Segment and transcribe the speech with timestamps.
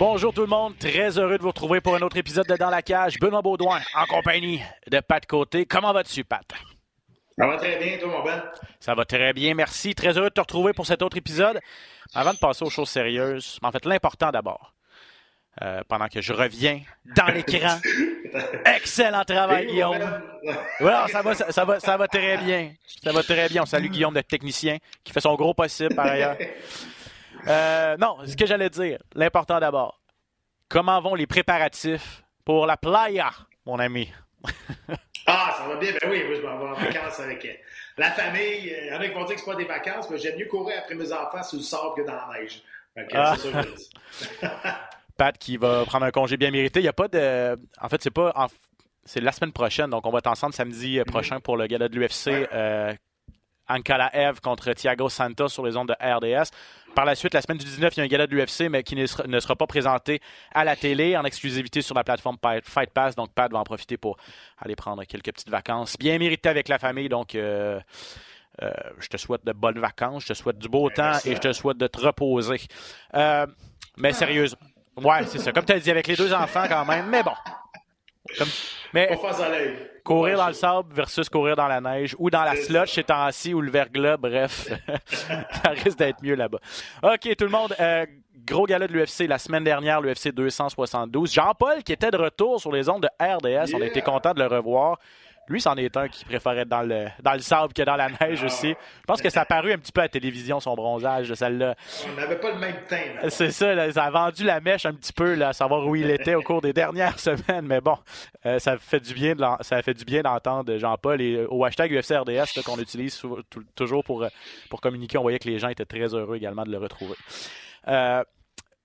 [0.00, 2.70] Bonjour tout le monde, très heureux de vous retrouver pour un autre épisode de Dans
[2.70, 3.18] la cage.
[3.18, 5.66] Benoît Baudouin en compagnie de Pat Côté.
[5.66, 6.42] Comment vas-tu, Pat?
[7.36, 8.42] Ça va très bien, toi, mon Ben?
[8.80, 9.94] Ça va très bien, merci.
[9.94, 11.60] Très heureux de te retrouver pour cet autre épisode.
[12.14, 14.74] Avant de passer aux choses sérieuses, en fait, l'important d'abord,
[15.60, 16.80] euh, pendant que je reviens
[17.16, 17.78] dans l'écran.
[18.64, 19.98] Excellent travail, Guillaume.
[20.80, 22.72] Voilà, ça va, ça, va, ça va très bien.
[23.02, 23.62] Ça va très bien.
[23.62, 26.36] On salue Guillaume, notre technicien, qui fait son gros possible par ailleurs.
[27.48, 29.98] Euh, non, ce que j'allais dire, l'important d'abord.
[30.68, 33.30] Comment vont les préparatifs pour la playa,
[33.64, 34.12] mon ami?
[35.26, 35.92] Ah, ça va bien.
[36.02, 37.52] Ben oui, moi, je m'en vais en vacances avec euh,
[37.96, 38.74] la famille.
[38.82, 40.46] Il y en a qui vont dire que c'est pas des vacances, mais j'aime mieux
[40.46, 42.62] courir après mes enfants sur le sable que dans la neige.
[43.14, 43.36] Ah.
[43.36, 43.90] C'est ça que je dis.
[45.20, 46.80] Pat qui va prendre un congé bien mérité.
[46.80, 47.56] Il n'y a pas de.
[47.80, 48.32] En fait, c'est pas.
[48.34, 48.46] en-
[49.04, 51.88] C'est la semaine prochaine, donc on va être ensemble samedi euh, prochain pour le gala
[51.88, 52.28] de l'UFC.
[52.52, 52.92] Euh,
[53.68, 56.50] Ankalaev contre Thiago Santos sur les ondes de RDS.
[56.94, 58.82] Par la suite, la semaine du 19, il y a un gala de l'UFC, mais
[58.82, 60.20] qui ne sera, ne sera pas présenté
[60.52, 63.14] à la télé en exclusivité sur la plateforme Fight Pass.
[63.14, 64.16] Donc, Pat va en profiter pour
[64.58, 67.08] aller prendre quelques petites vacances bien méritées avec la famille.
[67.08, 67.78] Donc, euh,
[68.62, 71.40] euh, je te souhaite de bonnes vacances, je te souhaite du beau temps et je
[71.40, 72.60] te souhaite de te reposer.
[73.14, 73.46] Euh,
[73.96, 74.58] mais sérieusement,
[75.04, 75.52] ouais, c'est ça.
[75.52, 77.32] Comme tu as dit, avec les deux enfants quand même, mais bon.
[78.38, 78.48] Comme-
[78.92, 79.08] mais
[80.04, 83.04] courir dans le sable versus courir dans la neige ou dans la C'est slush ces
[83.04, 84.68] temps-ci ou le verglas, bref,
[85.06, 86.58] ça risque d'être mieux là-bas.
[87.02, 88.04] OK, tout le monde, euh,
[88.46, 91.32] gros gala de l'UFC la semaine dernière, l'UFC 272.
[91.32, 94.40] Jean-Paul qui était de retour sur les ondes de RDS, on a été content de
[94.40, 94.98] le revoir.
[95.48, 98.08] Lui, c'en est un qui préfère être dans le, dans le sable que dans la
[98.08, 98.46] neige Ah.
[98.46, 98.68] aussi.
[98.68, 101.34] Je pense que ça a paru un petit peu à la télévision, son bronzage de
[101.34, 101.74] celle-là.
[102.08, 103.28] On n'avait pas le même teint.
[103.30, 105.96] C'est ça, là, ça a vendu la mèche un petit peu, là, à savoir où
[105.96, 107.66] il était au cours des dernières semaines.
[107.66, 107.96] Mais bon,
[108.46, 111.90] euh, ça fait du bien ça fait du bien d'entendre Jean-Paul et euh, au hashtag
[111.92, 113.20] UFCRDS qu'on utilise
[113.74, 114.28] toujours pour, euh,
[114.68, 115.18] pour communiquer.
[115.18, 117.14] On voyait que les gens étaient très heureux également de le retrouver.
[117.88, 118.22] Euh,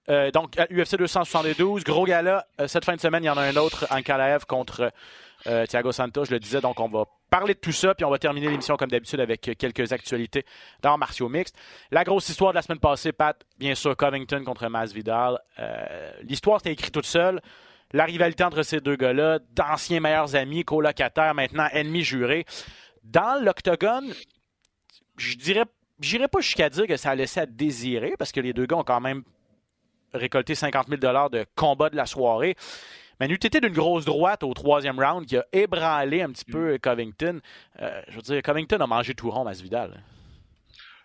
[0.10, 2.46] euh, donc, UFC 272, gros gala.
[2.62, 4.92] Euh, cette fin de semaine, il y en a un autre, Ankalaev contre
[5.48, 6.26] euh, Thiago Santos.
[6.26, 8.78] Je le disais, donc on va parler de tout ça, puis on va terminer l'émission
[8.78, 10.46] comme d'habitude avec quelques actualités
[10.82, 11.56] dans martiaux mixtes.
[11.92, 15.40] La grosse histoire de la semaine passée, Pat, bien sûr, Covington contre Masvidal.
[15.60, 17.42] Euh, L'histoire s'est écrite toute seule.
[17.92, 22.46] La rivalité entre ces deux gars-là, d'anciens meilleurs amis, colocataires, maintenant ennemis jurés.
[23.04, 24.12] Dans l'octogone,
[25.18, 25.66] je dirais,
[26.00, 28.78] j'irais pas jusqu'à dire que ça a laissé à désirer, parce que les deux gars
[28.78, 29.24] ont quand même
[30.14, 32.56] récolté 50 000 de combat de la soirée.
[33.20, 36.78] Mais n'eût été d'une grosse droite au troisième round qui a ébranlé un petit peu
[36.78, 37.40] Covington.
[37.82, 40.02] Euh, je veux dire, Covington a mangé tout rond, Masvidal.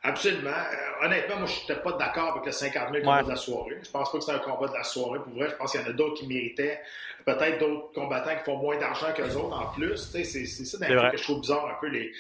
[0.03, 0.49] Absolument.
[0.49, 3.25] Euh, honnêtement, moi, je n'étais pas d'accord avec le 50 000 combat Ouais.
[3.25, 3.79] de la soirée.
[3.83, 5.19] Je pense pas que c'était un combat de la soirée.
[5.19, 6.81] Pour vrai, je pense qu'il y en a d'autres qui méritaient.
[7.27, 9.99] Peut-être d'autres combattants qui font moins d'argent qu'eux autres en plus.
[10.11, 12.11] C'est c'est ça C'est les trucs que je trouve bizarre un peu les,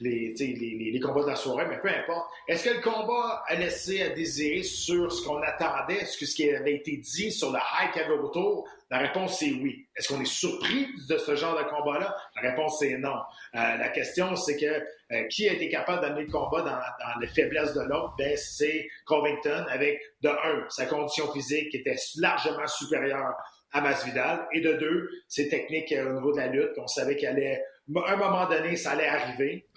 [0.00, 2.30] les, les, les- les combats de la soirée, mais peu importe.
[2.46, 6.36] Est-ce que le combat a laissé à désirer sur ce qu'on attendait, ce, que- ce
[6.36, 8.68] qui avait été dit, sur le hype qu'il y avait autour?
[8.94, 9.88] La réponse, c'est oui.
[9.96, 12.14] Est-ce qu'on est surpris de ce genre de combat-là?
[12.36, 13.16] La réponse, c'est non.
[13.56, 17.20] Euh, la question, c'est que euh, qui a été capable d'amener le combat dans, dans
[17.20, 18.14] les faiblesses de l'autre?
[18.16, 23.34] Ben, c'est Covington avec, de un, sa condition physique qui était largement supérieure
[23.74, 27.16] à Masvidal, et de deux, ses techniques euh, au niveau de la lutte, qu'on savait
[27.16, 27.62] qu'elle allait,
[28.06, 29.68] à un moment donné, ça allait arriver.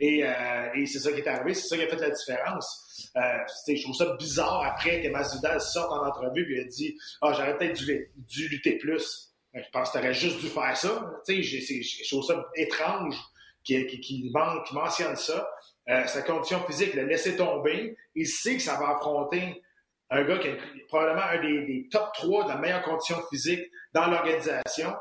[0.00, 3.10] Et, euh, et c'est ça qui est arrivé, c'est ça qui a fait la différence.
[3.14, 3.20] Euh,
[3.68, 7.56] je trouve ça bizarre après que Masvidal sorte en entrevue et a dit Ah, j'aurais
[7.58, 7.78] peut-être
[8.16, 9.34] dû, lutter plus.
[9.54, 11.10] Je pense que tu aurais juste dû faire ça.
[11.28, 13.16] Je trouve ça étrange
[13.64, 15.48] qu'il qui, qui, men- qui mentionne ça.
[15.88, 17.96] Euh, sa condition physique l'a laissé tomber.
[18.14, 19.62] Il sait que ça va affronter
[20.10, 20.54] un gars qui a
[20.88, 24.94] probablement un des, des top 3 de la meilleure condition physique dans l'organisation.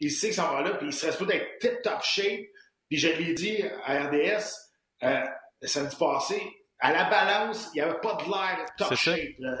[0.00, 2.46] Il sait que ça va là, puis il serait supposé être tip-top shape.
[2.88, 4.54] Puis je l'ai dit à RDS
[5.04, 5.20] euh,
[5.62, 6.42] le samedi passé,
[6.82, 9.18] à la balance, il n'y avait pas de l'air top shape.
[9.38, 9.54] Le,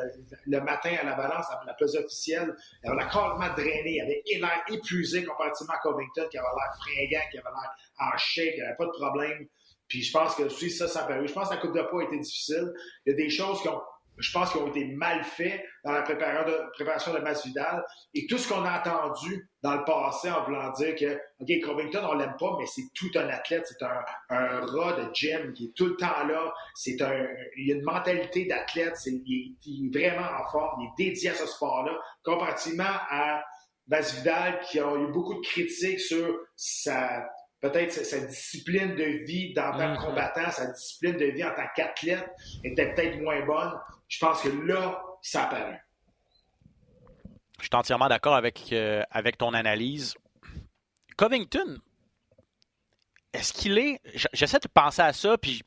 [0.46, 4.22] le matin à la balance, à la pesée officielle, il avait complètement drainé, il avait
[4.26, 8.54] l'air épuisé comparativement à Covington, qui avait l'air fringant, qui avait l'air en shape, il
[8.56, 9.46] n'y avait pas de problème.
[9.86, 11.26] Puis je pense que aussi ça, ça a paru.
[11.28, 12.72] Je pense que la coupe de poids a été difficile.
[13.04, 13.82] Il y a des choses qui ont
[14.18, 17.84] je pense qu'ils ont été mal faits dans la préparation de Masvidal.
[18.14, 22.06] Et tout ce qu'on a entendu dans le passé en voulant dire que, OK, Covington,
[22.10, 25.66] on l'aime pas, mais c'est tout un athlète, c'est un, un rat de gym qui
[25.66, 26.52] est tout le temps là.
[26.74, 27.26] C'est un,
[27.56, 31.46] il a une mentalité d'athlète, il, est vraiment en forme, il est dédié à ce
[31.46, 33.42] sport-là, comparativement à
[33.88, 37.26] Masvidal qui a eu beaucoup de critiques sur sa,
[37.60, 40.04] peut-être sa, discipline de vie en tant que mm-hmm.
[40.04, 42.28] combattant, sa discipline de vie en tant qu'athlète
[42.64, 43.72] était peut-être moins bonne.
[44.08, 45.82] Je pense que là, ça apparaît.
[47.58, 50.14] Je suis entièrement d'accord avec, euh, avec ton analyse.
[51.16, 51.78] Covington,
[53.32, 54.00] est-ce qu'il est.
[54.32, 55.62] J'essaie de penser à ça, puis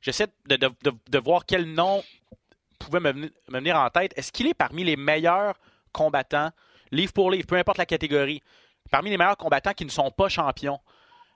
[0.00, 2.04] j'essaie de, voir quel nom
[2.78, 4.12] pouvait me venir en tête.
[4.16, 5.58] Est-ce qu'il est parmi les meilleurs
[5.92, 6.50] combattants,
[6.92, 8.42] livre pour livre, peu importe la catégorie,
[8.90, 10.78] parmi les meilleurs combattants qui ne sont pas champions?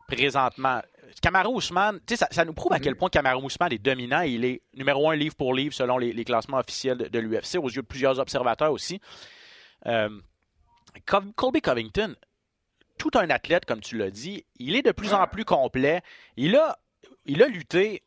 [0.07, 0.81] Présentement.
[1.23, 4.23] Camaro Ousmane, ça, ça nous prouve à quel point Camaro Ousmane est dominant.
[4.23, 7.83] Il est numéro un livre pour livre selon les, classements officiels de, l'UFC, aux yeux
[7.83, 9.01] de plusieurs observateurs aussi.
[9.87, 10.09] Euh,
[11.37, 12.15] Colby Covington,
[12.99, 16.03] tout un athlète, comme tu l'as dit, il est de plus en plus complet.
[16.37, 16.79] Il a,
[17.27, 18.03] il a lutté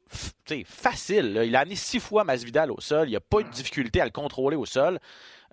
[0.66, 1.42] facile.
[1.46, 3.08] Il a amené six fois Masvidal au sol.
[3.08, 5.00] Il n'y a pas eu de difficulté à le contrôler au sol.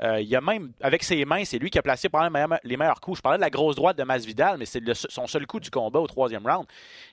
[0.03, 3.01] Euh, il a même, avec ses mains, c'est lui qui a placé probablement les meilleurs
[3.01, 3.19] coups.
[3.19, 6.01] Je parlais de la grosse droite de Masvidal, mais c'est son seul coup du combat
[6.01, 6.67] au troisième round.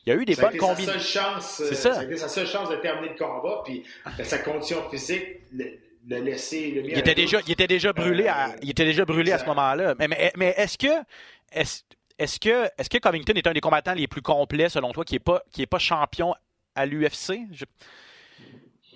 [0.06, 1.00] Il y a eu des bonnes combinaisons.
[1.39, 1.94] C'est ça.
[1.94, 2.18] ça.
[2.18, 3.83] sa seule chance de terminer le combat, puis
[4.24, 5.77] sa condition physique le,
[6.07, 6.71] laisser.
[6.71, 9.38] Le il, était déjà, il était déjà brûlé à, euh, il était déjà brûlé à
[9.38, 9.94] ce moment-là.
[10.00, 10.88] Mais, mais, est-ce que.
[11.51, 11.86] Est
[12.22, 15.20] est-ce que, Covington est un des combattants les plus complets, selon toi, qui
[15.58, 16.36] n'est pas champion
[16.76, 17.40] à l'UFC?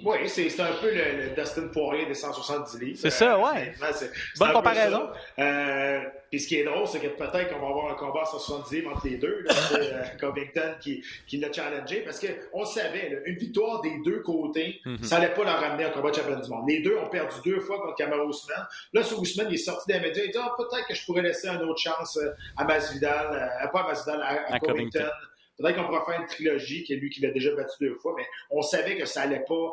[0.05, 2.99] Oui, c'est un peu le, Dustin Poirier des 170 livres.
[3.01, 3.73] C'est ça, ouais.
[3.93, 5.09] C'est Bonne comparaison.
[5.39, 5.99] Euh,
[6.29, 8.75] puis ce qui est drôle, c'est que peut-être qu'on va avoir un combat à 170
[8.75, 9.43] livres entre les deux.
[9.71, 12.01] euh, Covington qui, qui l'a challengé.
[12.01, 15.03] Parce qu'on savait, une victoire des deux côtés, mhm.
[15.03, 16.69] ça n'allait pas leur ramener un combat de champion du monde.
[16.69, 18.63] Les deux ont perdu deux fois contre Kamaru Usman.
[18.93, 20.23] Là, sur Usman, il est sorti des médias.
[20.23, 23.67] Il dit ah, peut-être que je pourrais laisser une autre chance euh, à Masvidal, euh,
[23.69, 25.09] pas à Masvidal, à, Covington.
[25.57, 28.13] Peut-être qu'on pourra faire une trilogie, qui est lui qui l'a déjà battu deux fois,
[28.17, 29.69] mais on savait que ça allait pas euh,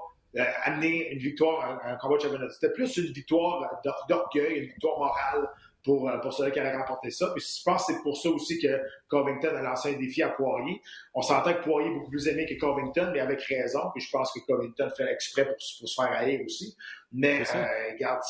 [0.64, 2.48] amener une victoire, un, un combat de championnat.
[2.50, 5.48] C'était plus une victoire d'orgueil, une victoire morale
[5.84, 7.32] pour, euh, pour ceux qui allaient remporter ça.
[7.34, 10.30] Puis je pense que c'est pour ça aussi que Covington a lancé un défi à
[10.30, 10.80] Poirier.
[11.14, 13.90] On s'entend que Poirier est beaucoup plus aimé que Covington, mais avec raison.
[13.94, 16.76] Puis je pense que Covington fait exprès pour, pour se faire haïr aussi.
[17.12, 18.20] Mais euh, regarde,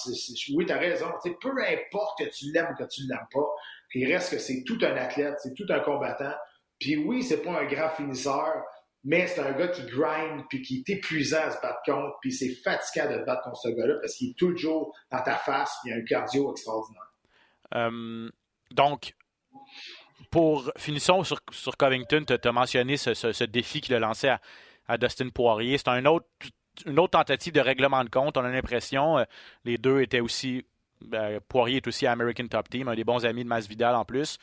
[0.54, 1.06] oui, tu as raison.
[1.40, 3.48] peu importe que tu l'aimes ou que tu ne l'aimes pas,
[3.94, 6.34] il reste que c'est tout un athlète, c'est tout un combattant.
[6.80, 8.64] Puis oui, c'est pas un grand finisseur,
[9.04, 12.32] mais c'est un gars qui grind, puis qui est épuisant à se battre contre, puis
[12.32, 15.76] c'est fatigant de se battre contre ce gars-là parce qu'il est toujours dans ta face,
[15.82, 17.10] puis il a un cardio extraordinaire.
[17.74, 18.30] Euh,
[18.70, 19.14] donc,
[20.30, 24.28] pour finissons sur, sur Covington, tu as mentionné ce, défi qu'il a lancé
[24.88, 25.78] à, Dustin Poirier.
[25.78, 26.26] C'est un autre,
[26.86, 28.36] une autre tentative de règlement de compte.
[28.36, 29.24] On a l'impression, euh,
[29.64, 30.64] les deux étaient aussi.
[31.00, 34.38] Ben, Poirier est aussi American Top Team, un des bons amis de Masvidal en plus.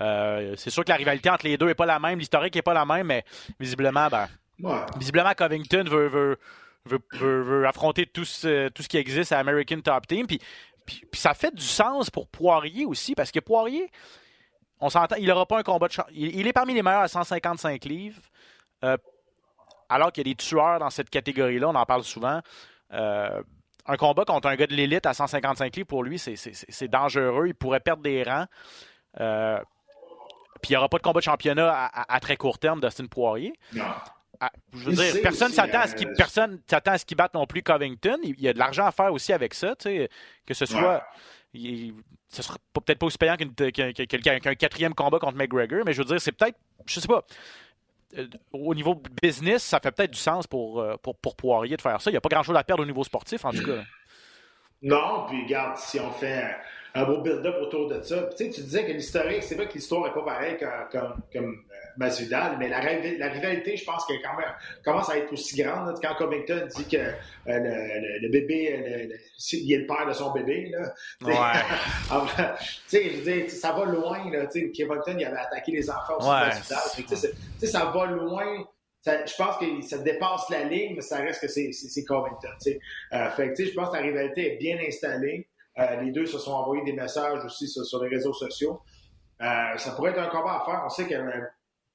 [0.00, 2.62] Euh, c'est sûr que la rivalité entre les deux n'est pas la même, l'historique n'est
[2.62, 3.24] pas la même, mais
[3.58, 4.28] visiblement, ben,
[4.96, 6.38] visiblement Covington veut,
[6.86, 10.26] veut, affronter tout ce, tout ce qui existe à American Top Team.
[10.26, 10.40] Puis,
[10.86, 13.90] puis, ça fait du sens pour Poirier aussi, parce que Poirier,
[14.80, 16.06] on s'entend, il n'aura pas un combat de chance.
[16.12, 18.20] Il, est parmi les meilleurs à 155 livres,
[18.84, 18.96] euh,
[19.88, 22.40] alors qu'il y a des tueurs dans cette catégorie-là, on en parle souvent.
[22.92, 23.42] Euh,
[23.86, 27.48] un combat contre un gars de l'élite à 155 livres, pour lui, c'est dangereux.
[27.48, 28.46] Il pourrait perdre des rangs.
[30.60, 33.52] Puis il n'y aura pas de combat de championnat à, très court terme d'Austin Poirier.
[33.72, 33.84] Non.
[34.42, 37.16] Ah, je veux dire, personne s'attend à ce qu'il euh, personne s'attend à ce qu'il
[37.16, 38.18] batte non plus Covington.
[38.22, 40.08] Il y a de l'argent à faire aussi avec ça, tu sais,
[40.46, 41.04] que ce soit.
[41.52, 41.94] Il,
[42.28, 46.20] ce sera peut-être pas aussi payant qu'un quatrième combat contre McGregor, mais je veux dire,
[46.20, 47.24] c'est peut-être, je sais pas,
[48.16, 51.82] euh, au niveau business, ça fait peut-être du sens pour, euh, pour, pour Poirier de
[51.82, 52.10] faire ça.
[52.10, 53.82] Il n'y a pas grand-chose à perdre au niveau sportif, en tout cas.
[54.82, 56.42] Non, puis regarde, si on fait
[56.94, 58.28] un beau build-up autour de ça.
[58.36, 60.56] tu sais, tu disais que l'historique, c'est vrai que l'histoire n'est pas pareille
[60.90, 64.20] comme, comme, euh, Masvidal, mais la, la rivalité, je pense qu'elle
[64.84, 65.94] commence à être aussi grande.
[66.00, 67.12] quand Covington dit que euh,
[67.46, 69.16] le, le, bébé, le,
[69.52, 70.92] il est le père de son bébé, là.
[71.22, 71.60] Ouais.
[72.58, 74.46] tu sais, je veux dire, ça va loin, là.
[74.46, 76.46] Covington, il avait attaqué les enfants aussi ouais.
[76.46, 76.78] Masvidal.
[76.96, 77.16] Tu
[77.58, 78.64] sais, ça va loin.
[79.06, 82.48] Je pense que ça dépasse la ligne, mais ça reste que c'est Covington.
[82.58, 82.78] sais.
[83.12, 85.48] Euh, fait que, je pense que la rivalité est bien installée.
[85.78, 88.80] Euh, les deux se sont envoyés des messages aussi sur, les réseaux sociaux.
[89.40, 90.82] Euh, ça pourrait être un combat à faire.
[90.84, 91.14] On sait que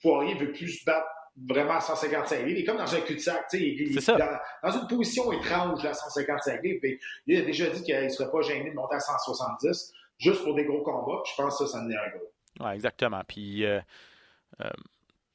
[0.01, 1.05] Poirier veut plus se battre
[1.47, 2.49] vraiment à 155 livres.
[2.49, 3.45] Il est comme dans un cul-de-sac.
[3.53, 4.17] Il, est dans,
[4.63, 6.79] dans, une position étrange à 155 livres.
[7.27, 10.55] il a déjà dit qu'il ne serait pas gêné de monter à 170 juste pour
[10.55, 11.21] des gros combats.
[11.25, 12.31] je pense que ça, ça en est un gros.
[12.61, 13.21] Oui, exactement.
[13.27, 13.79] Puis, euh,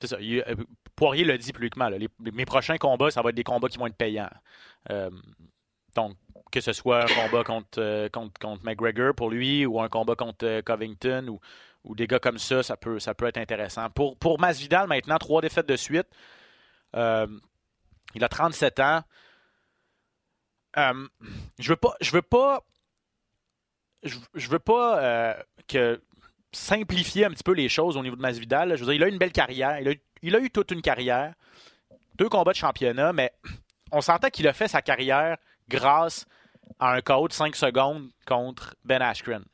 [0.00, 0.16] c'est ça.
[0.96, 1.90] Poirier l'a dit publiquement.
[2.20, 4.30] mes prochains combats, ça va être des combats qui vont être payants.
[5.94, 6.16] Donc,
[6.52, 10.60] que ce soit un combat contre, contre, contre McGregor pour lui ou un combat contre
[10.62, 11.40] Covington ou,
[11.84, 13.88] ou des gars comme ça, ça peut, ça peut être intéressant.
[13.90, 16.08] Pour, pour Masvidal, maintenant, trois défaites de suite.
[16.94, 19.02] il a 37 ans.
[20.76, 21.94] je veux pas.
[22.00, 22.64] Je veux pas.
[24.02, 25.36] Je, veux pas
[25.68, 26.00] que
[26.52, 28.76] simplifier un petit peu les choses au niveau de Masvidal.
[28.76, 29.80] Je veux dire, il a une belle carrière.
[29.80, 29.92] Il a,
[30.22, 31.34] il a eu toute une carrière.
[32.16, 33.32] Deux combats de championnat, mais
[33.92, 35.36] on sentait qu'il a fait sa carrière
[35.68, 36.26] grâce
[36.78, 39.44] à un code 5 secondes contre Ben Askren.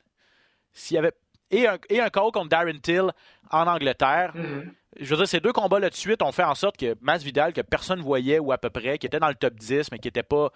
[0.73, 1.13] S'il y avait
[1.51, 3.11] et un, et un code contre Darren Till
[3.51, 4.33] en Angleterre.
[4.35, 4.71] Mm-hmm.
[4.99, 7.61] Je veux dire, ces deux combats-là de suite ont fait en sorte que Masvidal, que
[7.61, 10.07] personne ne voyait ou à peu près, qui était dans le top 10, mais qui
[10.07, 10.51] était pas.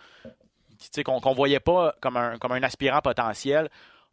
[1.06, 3.70] qu'on ne voyait pas comme un, comme un aspirant potentiel,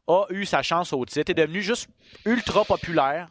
[0.09, 1.89] a eu sa chance au titre, est devenu juste
[2.25, 3.29] ultra populaire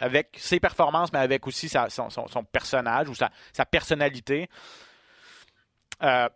[0.00, 3.30] avec ses performances, mais avec aussi son, personnage ou sa,
[3.66, 4.48] personnalité.
[6.02, 6.28] Euh,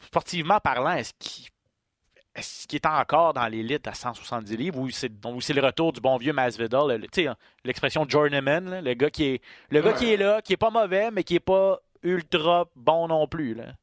[0.00, 5.92] sportivement parlant, est-ce qu'il est, encore dans l'élite à 170 livres ou c'est, le retour
[5.92, 10.40] du bon vieux Masvidal, hein, l'expression journeyman, le gars qui est le qui est là,
[10.40, 13.54] qui est pas mauvais, mais qui est pas ultra bon non plus.
[13.54, 13.74] Là?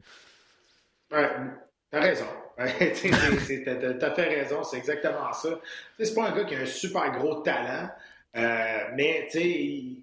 [1.91, 2.25] T'as raison.
[2.60, 5.62] T'as fait raison, c'est exactement ça.
[5.98, 7.89] C'est pas un gars qui a un super gros talent,
[8.36, 9.29] euh, mais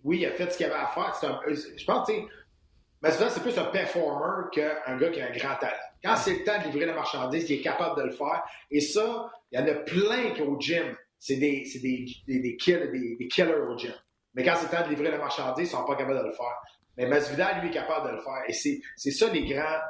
[0.03, 1.43] oui, il a fait ce qu'il avait à faire.
[1.47, 2.09] je pense,
[3.03, 5.77] mais c'est plus un performer qu'un gars qui a un grand talent.
[6.03, 8.43] Quand c'est le temps de livrer la marchandise, il est capable de le faire.
[8.71, 12.57] Et ça, il y en a plein qui au gym, c'est des, des, des, des,
[12.57, 13.93] killers au gym.
[14.35, 16.33] Mais quand c'est le temps de livrer la marchandise, ils sont pas capables de le
[16.33, 16.57] faire.
[16.97, 18.43] Mais Masvidal, lui, est capable de le faire.
[18.49, 19.81] Et c'est ça les grands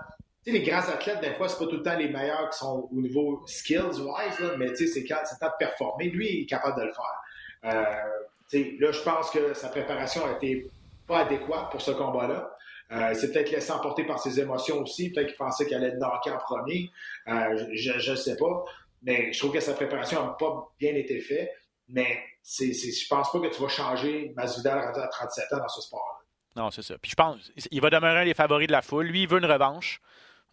[0.53, 3.01] les grands athlètes, des fois, c'est pas tout le temps les meilleurs qui sont au
[3.01, 6.09] niveau skills-wise, mais c'est quand c'est temps de performer.
[6.11, 7.23] Lui, il est capable de le faire.
[7.65, 10.71] Euh, là, je pense que sa préparation a été
[11.07, 12.57] pas adéquate pour ce combat-là.
[12.93, 15.11] Euh, c'est peut-être laissé emporter par ses émotions aussi.
[15.11, 16.91] Peut-être qu'il pensait qu'elle allait knocké en premier.
[17.27, 18.65] Euh, je ne sais pas.
[19.03, 21.51] Mais je trouve que sa préparation n'a pas bien été faite.
[21.89, 26.63] Mais je pense pas que tu vas changer Masvidal à 37 ans dans ce sport-là.
[26.63, 26.97] Non, c'est ça.
[26.99, 29.07] Puis je pense il va demeurer un des favoris de la foule.
[29.07, 30.01] Lui, il veut une revanche.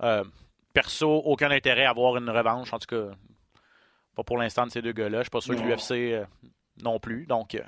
[0.01, 0.23] Euh,
[0.73, 2.73] perso, aucun intérêt à avoir une revanche.
[2.73, 3.15] En tout cas,
[4.15, 5.19] pas pour l'instant de ces deux gars-là.
[5.19, 6.25] Je suis pas sûr que l'UFC euh,
[6.81, 7.25] non plus.
[7.25, 7.61] Donc, euh,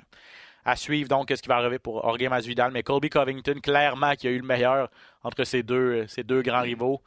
[0.64, 2.72] à suivre donc ce qui va arriver pour Jorge Masvidal.
[2.72, 4.90] Mais Colby Covington, clairement, qui a eu le meilleur
[5.22, 7.00] entre ces deux, ces deux grands rivaux.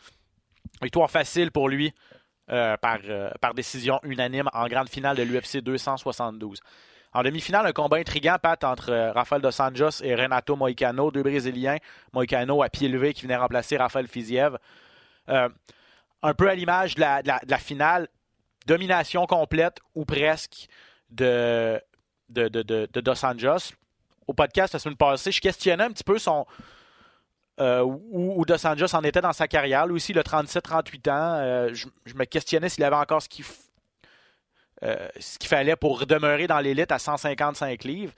[0.81, 1.93] Victoire facile pour lui
[2.47, 2.97] par,
[3.39, 6.61] par décision unanime en grande finale de l'UFC 272.
[7.11, 11.77] En demi-finale, un combat intriguant, Pat, entre Rafael Dos Anjos et Renato Moicano, deux Brésiliens.
[12.13, 14.57] Moicano à pied levé qui venait remplacer Rafael Fiziev.
[15.29, 15.49] Euh,
[16.21, 18.09] un peu à l'image de la, finale,
[18.65, 20.67] domination complète ou presque
[21.09, 21.81] de,
[22.27, 23.71] de, Dos Anjos.
[24.27, 26.45] Au podcast la semaine passée, je questionnais un petit peu son,
[27.61, 29.87] euh, où, Dos Anjos en était dans sa carrière.
[29.87, 31.35] Lui aussi, il a 37-38 ans.
[31.35, 33.45] Euh, je, me questionnais s'il avait encore ce qu'il
[35.47, 38.13] fallait pour demeurer dans l'élite à 155 livres.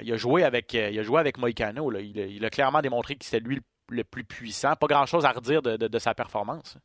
[0.00, 1.92] il a joué avec, il a joué avec Moicano.
[1.92, 4.74] Il, il, a clairement démontré que c'était lui le le plus puissant.
[4.76, 6.76] Pas grand-chose à redire de, sa performance.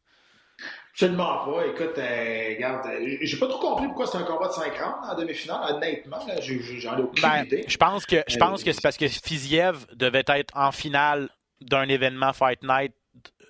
[0.91, 1.67] Absolument pas.
[1.67, 5.09] Écoute, euh, regarde, euh, j'ai pas trop compris pourquoi c'est un combat de 5 rounds
[5.09, 5.75] en demi-finale.
[5.75, 7.63] Honnêtement, j'en ai aucune ben, idée.
[7.65, 11.29] Je pense que, je pense que c'est parce que Fiziev devait être en finale
[11.61, 12.93] d'un événement Fight Night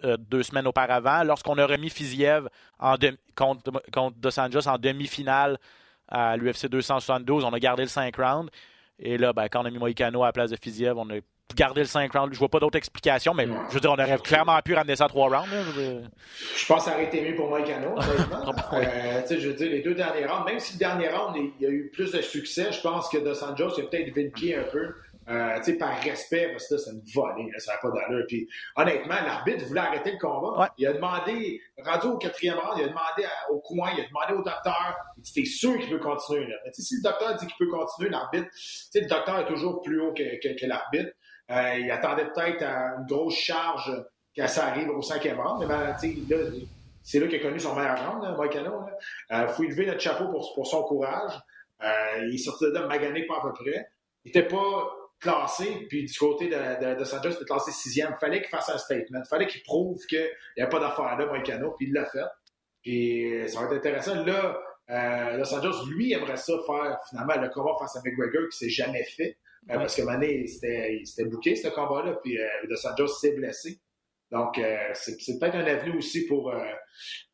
[0.03, 1.23] euh, deux semaines auparavant.
[1.23, 2.47] Lorsqu'on a remis Fiziev
[2.79, 2.95] en
[3.35, 5.57] contre, contre Dos Anjos en demi-finale
[6.07, 8.51] à l'UFC 272, on a gardé le 5 rounds.
[8.99, 11.19] Et là, ben, quand on a mis Moïcano à la place de Fiziev, on a
[11.55, 12.33] garder le 5 rounds.
[12.33, 15.05] Je vois pas d'autre explication, mais je veux dire, on aurait clairement pu ramener ça
[15.05, 15.47] à 3 rounds.
[16.55, 17.87] je, pense que ça aurait été mieux pour Mike Hanna,
[18.73, 21.65] euh, je veux dire, les deux derniers rounds, même si le dernier round, il y
[21.65, 24.55] a eu plus de succès, je pense que Dos Anjos a peut-être levé le pied
[24.55, 24.93] un peu.
[25.29, 28.25] Euh, par respect, parce que c'est une volée, ça n'a pas d'allure.
[28.27, 30.73] Puis, honnêtement, l'arbitre voulait arrêter le combat.
[30.79, 34.33] Il a demandé, rendu au quatrième round, il a demandé au coin, il a demandé
[34.33, 36.55] au docteur, il dit T'es sûr qu'il peut continuer là?
[36.65, 38.47] Mais si le docteur dit qu'il peut continuer, l'arbitre,
[38.95, 41.11] le docteur est toujours plus haut que, que l'arbitre.
[41.51, 43.91] Euh, il attendait peut-être une grosse charge
[44.35, 45.61] quand ça arrive au cinquième round.
[45.61, 45.95] Mais ben,
[47.01, 50.27] c'est là qu'il a connu son meilleur round, Mike Il euh, faut élever notre chapeau
[50.27, 51.33] pour, son courage.
[51.83, 53.89] Euh, il est sorti de là magané pas à peu près.
[54.25, 58.11] Il n'était pas classé, puis du côté de, de, de il était classé sixième.
[58.15, 59.21] Il fallait qu'il fasse un statement.
[59.23, 62.19] Il fallait qu'il prouve qu'il n'y avait pas d'affaire là, Mike puis il l'a fait.
[62.81, 64.23] Puis ça va être intéressant.
[64.23, 64.57] Là,
[64.89, 68.69] euh, Los Angeles, lui, aimerait ça faire finalement le combat face à McGregor qui s'est
[68.69, 69.37] jamais fait.
[69.69, 72.47] Euh, parce que Mané, c'était bouqué ce combat-là, puis euh,
[72.97, 73.79] Dos s'est blessé.
[74.31, 76.53] Donc, euh, c'est peut-être un avenir aussi pour,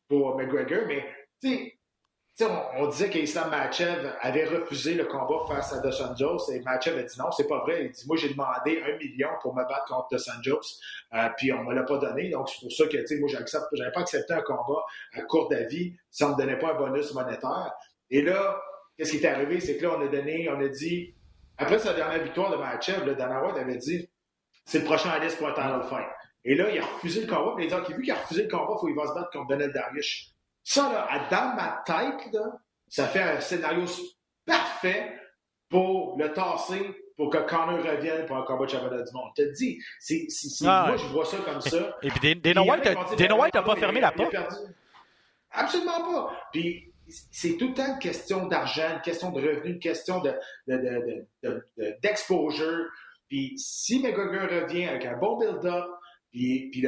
[0.08, 1.04] pour McGregor, mais
[1.40, 6.50] tu sais, on, on, disait qu'Islam Machev avait refusé le combat face à Dos Anjos
[6.52, 7.86] et Machev a dit non, c'est pas vrai.
[7.86, 10.60] Il dit Moi, j'ai demandé un million pour me battre contre Dos Anjos,
[11.14, 12.28] euh, puis on me l'a pas donné.
[12.28, 13.28] Donc, c'est pour ça que moi,
[13.72, 17.14] j'avais pas accepté un combat à court d'avis si on me donnait pas un bonus
[17.14, 17.72] monétaire.
[18.10, 18.60] Et là,
[18.96, 19.60] qu'est-ce qui est arrivé?
[19.60, 21.14] C'est que là, on a donné, on a dit,
[21.58, 24.08] après sa dernière victoire de Machev, le Dana White avait dit
[24.66, 26.08] c'est le prochain à pour un title fight.
[26.44, 27.54] Et là, il a refusé le combat.
[27.56, 29.14] Puis il a dit, vu qu'il a refusé le combat, il faut qu'il va se
[29.14, 30.34] battre contre Donald Darius.
[30.62, 32.52] Ça, là, dans ma tête, là,
[32.88, 33.84] ça fait un scénario
[34.44, 35.12] parfait
[35.68, 39.30] pour le tasser pour que Connor revienne pour un combat de championnat du monde.
[39.36, 40.26] Je te dis, c'est,
[40.66, 41.96] ah, moi, je vois ça comme ça.
[42.02, 44.34] Et puis, Dana White n'a pas fermé la porte.
[45.50, 46.32] Absolument pas.
[46.52, 50.34] Puis, c'est tout le temps une question d'argent, une question de revenus, une question de,
[52.02, 52.86] d'exposure.
[53.28, 55.86] Puis, si McGregor revient avec un bon build-up,
[56.30, 56.86] puis, puis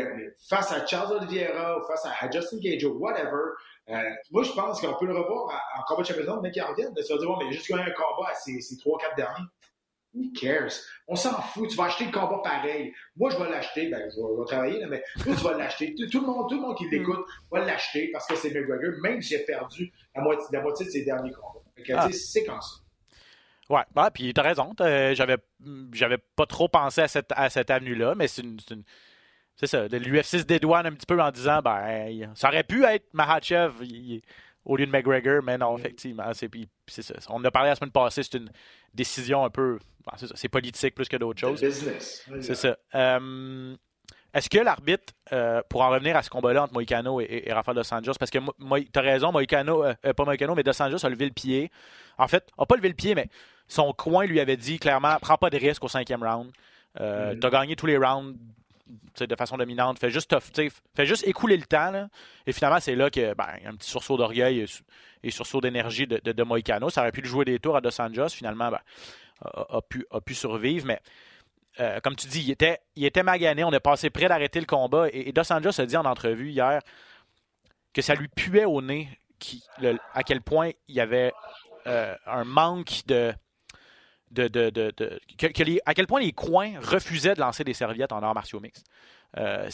[0.49, 3.53] face à Charles Oliveira ou face à, Justin Gage ou whatever,
[3.89, 6.93] euh, moi, je pense qu'on peut le revoir en combat de championnat, mais qu'il revienne.
[6.93, 9.47] De se dire, bon, mais juste gagné un combat à ces, ces 3-4 derniers.
[10.19, 10.83] Who cares?
[11.07, 11.71] On s'en fout.
[11.71, 12.93] Tu vas acheter le combat pareil.
[13.17, 13.89] Moi, je vais l'acheter.
[13.89, 15.95] Ben, je vais, travailler, mais toi, tu vas l'acheter.
[15.95, 19.23] Tout, le monde, tout le monde qui l'écoute va l'acheter parce que c'est McGregor, même
[19.23, 21.65] si j'ai perdu la moitié, la moitié de ses derniers combats.
[21.95, 22.09] Ah.
[22.11, 22.77] C'est comme ça.
[23.71, 24.73] Ouais, bah, puis t'as raison.
[24.79, 25.37] J'avais,
[25.93, 28.59] j'avais pas trop pensé à cette, à cette avenue-là, mais c'est une,
[29.57, 29.89] c'est ça.
[29.89, 33.73] L'UFC se dédouane un petit peu en disant ben ça aurait pu être Mahachev
[34.69, 35.81] au lieu de McGregor, mais non, mm.
[35.81, 37.15] effectivement, c'est ça.
[37.31, 38.51] On en a parlé la semaine passée, c'est une
[38.95, 39.79] décision un peu.
[40.07, 41.59] Ben, c'est politique plus que d'autres choses.
[42.41, 42.77] C'est ça.
[42.95, 43.75] Euh,
[44.35, 47.75] est-ce que l'arbitre, euh, pour en revenir à ce combat-là entre Moïcano et, et, Rafael
[47.75, 51.09] Dos Anjos, parce que tu as raison, Moïcano, euh, pas Moïcano, mais Dos Anjos a
[51.09, 51.71] levé le pied.
[52.19, 53.29] En fait, n'a pas levé le pied, mais
[53.69, 56.51] son coin lui avait dit clairement prends pas de risque au cinquième round.
[57.01, 57.39] Mm.
[57.41, 58.37] Tu as gagné tous les rounds
[59.19, 59.99] de façon dominante.
[59.99, 60.35] Fait juste,
[60.95, 62.09] fait juste écouler le temps.
[62.47, 64.67] et finalement, c'est là que ben, un petit sursaut d'orgueil
[65.23, 66.91] et, sursaut d'énergie de, de, Moicano.
[66.91, 68.31] Ça aurait pu le jouer des tours à Dos Anjos.
[68.31, 68.81] Finalement, ben,
[69.43, 70.87] a, pu, a pu survivre.
[70.87, 71.01] Mais
[71.81, 73.65] euh, comme tu dis, il était, il était magané.
[73.65, 75.07] On est passé près d'arrêter le combat.
[75.13, 76.81] Et, Dos Anjos a dit en entrevue hier
[77.93, 79.09] que ça lui puait au nez
[80.15, 81.33] à quel point il y avait
[81.87, 83.33] euh, un manque de
[84.31, 88.23] de, de, de, que, à quel point les coins refusaient de lancer des serviettes en
[88.23, 88.87] arts martiaux mixtes.
[89.37, 89.69] Euh,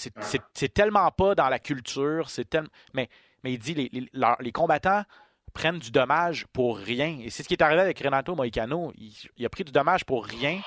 [0.53, 2.69] c'est tellement pas dans la culture, c'est tellement.
[2.93, 3.09] Mais,
[3.43, 4.09] mais il dit les, les,
[4.41, 5.05] les, combattants
[5.53, 7.19] prennent du dommage pour rien.
[7.23, 8.93] Et c'est ce qui est arrivé avec Renato Moicano.
[8.97, 10.61] Il, a pris du dommage pour rien.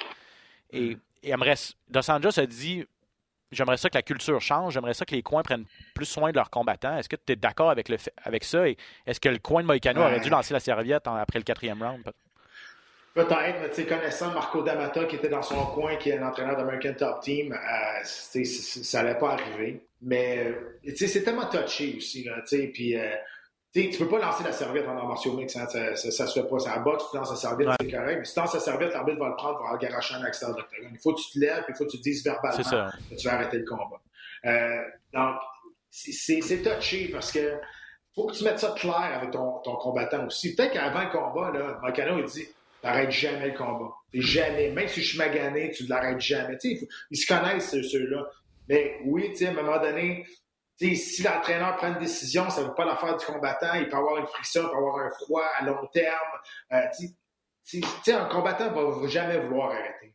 [0.72, 1.00] Et, mm.
[1.24, 1.56] et aimerait,
[1.90, 2.86] Dos Anjos a dit
[3.52, 6.36] J'aimerais ça que la culture change, j'aimerais ça que les coins prennent plus soin de
[6.36, 6.98] leurs combattants.
[6.98, 8.68] Est-ce que tu es d'accord avec, le, avec ça?
[8.68, 11.82] Et est-ce que le coin de Moicano aurait dû lancer la serviette après le quatrième
[11.82, 12.04] round?
[13.18, 17.20] Peut-être, mais connaissant Marco D'Amata qui était dans son coin, qui est l'entraîneur d'American Top
[17.22, 19.82] Team, euh, ça n'allait pas arriver.
[20.04, 20.54] Mais
[20.96, 22.26] c'est tellement touché aussi.
[22.26, 23.10] Là, puis, euh,
[23.74, 26.48] tu peux pas lancer la serviette en arts martiaux mix, hein, ça, ça, se fait
[26.48, 26.60] pas.
[26.60, 28.18] C'est un boxe, tu lances la serviette, c'est correct.
[28.20, 30.92] Mais si tu lances la serviette, l'arbitre va le prendre pour garocher un accident d'octogone.
[30.94, 32.56] Il faut que tu te lèves, il faut que tu te dises verbalement
[33.10, 34.00] que tu vas arrêter le combat.
[34.46, 35.38] Euh, donc,
[35.90, 37.54] c'est touché parce que
[38.14, 40.56] faut que tu mettes ça clair avec ton, ton combattant aussi.
[40.56, 42.48] Peut-être qu'avant le combat, là, Macano, il dit
[42.82, 43.94] T'arrêtes jamais le combat.
[44.14, 44.70] Jamais.
[44.72, 46.58] Même si je suis magané, tu ne l'arrêtes jamais.
[46.64, 48.26] ils se connaissent, ceux-là.
[48.70, 50.26] Mais oui, à un moment donné,
[50.80, 53.74] si l'entraîneur prend une décision, ça ne veut pas l'affaire du combattant.
[53.76, 56.16] Il peut avoir une friction, il peut avoir un froid à long terme.
[56.74, 56.82] Euh,
[58.08, 60.14] un combattant ne va jamais vouloir arrêter.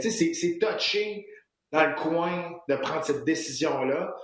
[0.00, 1.26] C'est touché
[1.72, 4.14] dans le coin de prendre cette décision-là.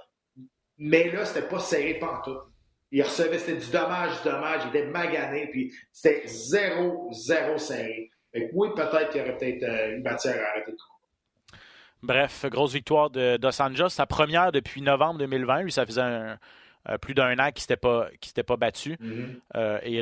[0.78, 2.51] Mais là, c'était pas serré tout
[2.92, 8.10] il recevait, c'était du dommage, du dommage, il était magané, puis c'était zéro, zéro serré.
[8.32, 11.62] Fait oui, peut-être qu'il y aurait peut-être euh, une matière à arrêter le combat.
[12.02, 15.62] Bref, grosse victoire de Dos Anjos, sa première depuis novembre 2020.
[15.62, 18.08] Lui, ça faisait euh, plus d'un an qu'il ne s'était pas,
[18.46, 18.96] pas battu.
[18.96, 19.40] Mm-hmm.
[19.56, 19.96] Euh, et il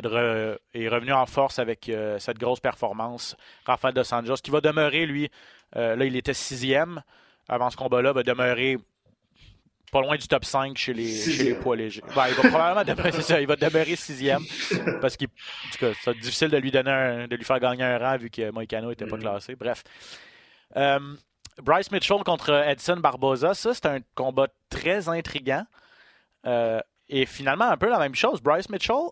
[0.83, 3.37] est, revenu en force avec cette grosse performance.
[3.65, 5.29] Rafael Dos Anjos, qui va demeurer, lui,
[5.75, 7.03] là, il était sixième
[7.47, 8.77] avant ce combat-là, va demeurer
[9.91, 12.01] pas loin du top 5 chez les, chez les poids légers.
[12.15, 14.43] Ben, il va probablement demeurer, ça, il va demeurer sixième
[15.01, 15.25] parce que
[16.01, 19.05] c'est difficile de lui donner de lui faire gagner un rang vu que Moïcano n'était
[19.05, 19.21] pas mm.
[19.21, 19.55] classé.
[19.55, 19.83] Bref.
[20.77, 20.99] Euh,
[21.61, 25.65] Bryce Mitchell contre Edson Barboza, ça c'est un combat très intriguant.
[26.45, 28.41] Euh, et finalement, un peu la même chose.
[28.41, 29.09] Bryce Mitchell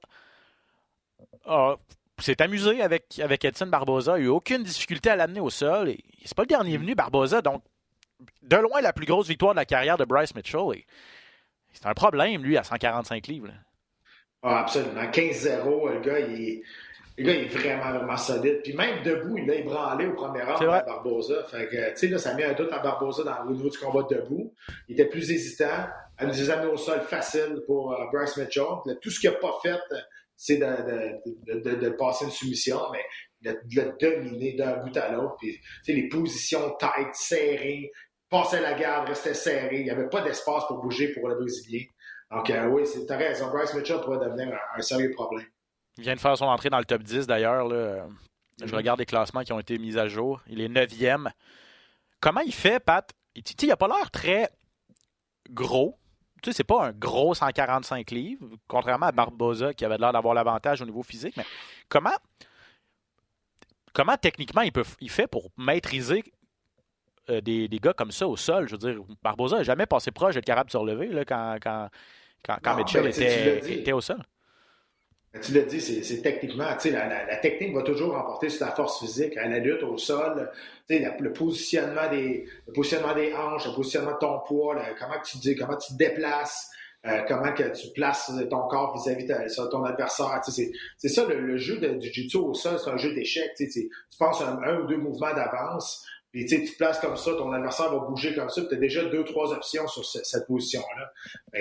[2.20, 4.18] s'est amusé avec, avec Edson Barboza.
[4.18, 5.94] Il n'a eu aucune difficulté à l'amener au sol.
[6.24, 7.62] C'est pas le dernier venu, Barboza, donc
[8.42, 10.84] de loin la plus grosse victoire de la carrière de Bryce Mitchell.
[11.74, 13.50] C'est un problème, lui, à 145 livres.
[14.42, 15.04] Ah, absolument.
[15.04, 16.64] 15-0, le gars, il
[17.18, 17.46] est...
[17.48, 18.62] vraiment, vraiment solide.
[18.64, 21.44] Puis même debout, il a ébranlé au premier round à Barbosa.
[21.46, 23.78] Fait que, tu sais, là, ça met un doute à Barbosa dans, au niveau du
[23.78, 24.54] combat debout.
[24.88, 25.88] Il était plus hésitant.
[26.18, 28.66] Elle nous a mis au sol facile pour euh, Bryce Mitchell.
[29.02, 29.80] tout ce qu'il n'a pas fait,
[30.36, 33.04] c'est de, de, de, de, passer une soumission, mais
[33.42, 35.36] de, le dominer d'un bout à l'autre.
[35.40, 37.92] Puis, les positions tight, serrées,
[38.30, 39.80] passer la garde, rester serré.
[39.80, 41.86] Il n'y avait pas d'espace pour bouger pour le Brésilien.
[42.32, 43.50] Donc, euh, oui, tu as raison.
[43.50, 45.48] Bryce Mitchell pourrait devenir un, sérieux problème.
[45.98, 47.68] Il vient de faire son entrée dans le top 10 d'ailleurs.
[47.70, 48.76] Je mm-hmm.
[48.76, 50.42] regarde les classements qui ont été mis à jour.
[50.48, 51.32] Il est 9e.
[52.20, 53.10] Comment il fait, Pat?
[53.36, 54.50] Il n'a pas l'air très
[55.50, 55.98] gros.
[56.42, 60.34] Tu sais, c'est pas un gros 145 livres, contrairement à Barbosa qui avait l'air d'avoir
[60.34, 61.36] l'avantage au niveau physique.
[61.36, 61.46] Mais
[61.90, 62.16] comment,
[63.94, 66.24] comment techniquement il, peut, il fait pour maîtriser
[67.30, 68.68] euh, des, des, gars comme ça au sol?
[68.68, 71.58] Je veux dire, Barbosa n'a jamais passé proche d'être capable de se relever là, quand,
[71.62, 71.90] quand,
[72.62, 74.22] quand, Mitchell ben, était, était au sol.
[75.44, 79.00] Tu l'as dit, c'est techniquement, la, la, la, technique va toujours remporter sur la force
[79.00, 79.38] physique.
[79.38, 80.50] À la lutte, au sol,
[80.90, 85.38] la, le, positionnement des, le positionnement des hanches, le positionnement de ton poids, comment tu
[85.38, 86.72] dis, comment tu te déplaces,
[87.06, 90.42] euh, comment que tu places ton corps vis-à-vis de ton adversaire.
[90.44, 93.52] C'est ça le, jeu de, du jiu-jitsu au sol, c'est un jeu d'échecs.
[93.56, 97.92] Tu penses un, ou deux mouvements d'avance, puis tu te places comme ça, ton adversaire
[97.92, 101.12] va bouger comme ça, tu as déjà deux, trois options sur cette position-là.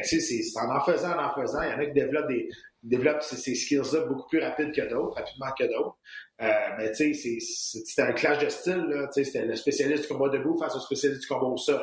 [0.02, 1.62] C'est en en faisant, en en faisant.
[1.62, 2.48] Il y en a qui développent des,
[2.82, 5.96] développe ces, skills-là beaucoup plus rapide que d'autres, rapidement que d'autres.
[6.42, 9.08] Euh, mais tu sais, c'était un clash de style.
[9.10, 11.82] C'était le spécialiste du combat debout face au spécialiste du combat au sol.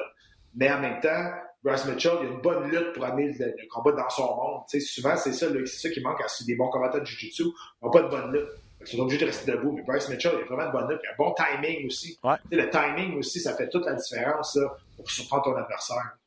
[0.56, 1.32] Mais en même temps,
[1.64, 4.62] Bryce Mitchell, il y a une bonne lutte pour amener le, combat dans son monde.
[4.68, 7.44] sais, souvent, c'est ça, c'est ça qui manque à des bons combattants de Jiu-Jitsu.
[7.44, 8.50] Ils n'ont pas de bonne lutte.
[8.86, 9.74] Ils sont obligés de rester debout.
[9.74, 11.02] Mais Bryce Mitchell, il a vraiment de bonne lutte.
[11.04, 12.20] Il a un bon timing aussi.
[12.24, 12.36] Ouais.
[12.52, 16.18] Le timing aussi, ça fait toute la différence là, pour surprendre ton adversaire.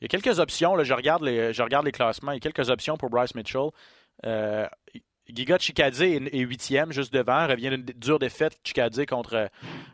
[0.00, 0.74] Il y a quelques options.
[0.74, 2.32] Là, je, regarde les, je regarde les classements.
[2.32, 3.70] Il y a quelques options pour Bryce Mitchell.
[4.26, 4.66] Euh,
[5.28, 7.46] Giga Chikadze est huitième, juste devant.
[7.46, 9.48] Revient d'une dure défaite, Chikadze contre,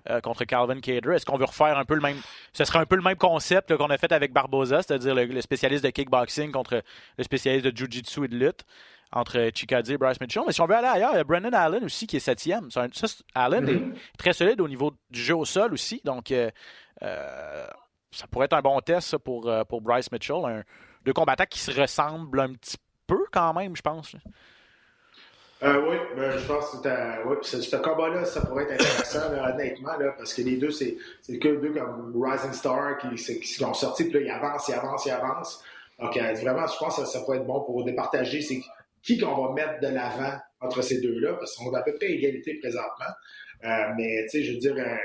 [0.08, 1.10] euh, contre Calvin Cater.
[1.14, 2.16] Est-ce qu'on veut refaire un peu le même.
[2.52, 5.84] Ce serait un peu le même concept qu'on a fait avec Barboza, c'est-à-dire le, spécialiste
[5.84, 6.82] de kickboxing contre
[7.18, 8.64] le spécialiste de jiu-jitsu et de lutte?
[9.12, 10.42] Entre Chikadze et Bryce Mitchell.
[10.46, 12.70] Mais si on veut aller ailleurs, il y a Brendan Allen aussi qui est septième.
[12.70, 12.86] Ça,
[13.34, 13.94] Allen est Mm-hmm.
[14.18, 16.00] très solide au niveau du jeu au sol aussi.
[16.04, 16.50] Donc, euh,
[18.10, 20.44] ça pourrait être un bon test ça, pour, pour Bryce Mitchell.
[20.44, 20.62] Un,
[21.04, 24.14] deux combattants qui se ressemblent un petit peu quand même, je pense.
[25.62, 30.12] Euh, oui, ben, je pense que oui, ce, combat-là, ça pourrait être intéressant, honnêtement, là,
[30.16, 34.12] parce que les deux, c'est que deux comme Rising Star qui, qui sont sortis, puis
[34.12, 35.64] là, ils avancent, ils avancent, ils avancent.
[35.98, 38.40] Donc, euh, vraiment, je pense que ça, pourrait être bon pour départager
[39.02, 42.10] qui qu'on va mettre de l'avant entre ces deux-là, parce qu'ils sont à peu près
[42.10, 43.14] égalité présentement.
[43.64, 44.96] Euh, mais, tu sais, je veux dire, euh,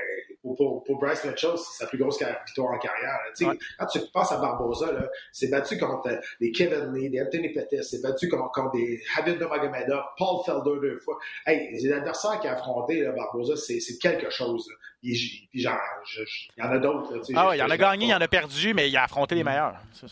[0.56, 3.18] pour, pour, Bryce Mitchell, c'est sa plus grosse victoire en carrière.
[3.40, 3.58] Ouais.
[3.78, 8.02] Quand tu penses à Barbosa, c'est battu contre des Kevin Lee, des Anthony Pettis, c'est
[8.02, 11.18] battu contre, contre des Habib Nurmagomedov, Paul Felder deux fois.
[11.46, 14.68] Hey, les adversaires qu'il a affrontés, là, Barbosa, c'est quelque chose.
[15.02, 15.16] Il,
[15.54, 17.20] y en a d'autres.
[17.34, 19.42] Ah ouais, il en a gagné, il en a perdu, mais il a affronté les
[19.42, 19.46] mm.
[19.46, 19.74] meilleurs.
[19.92, 20.06] Ça,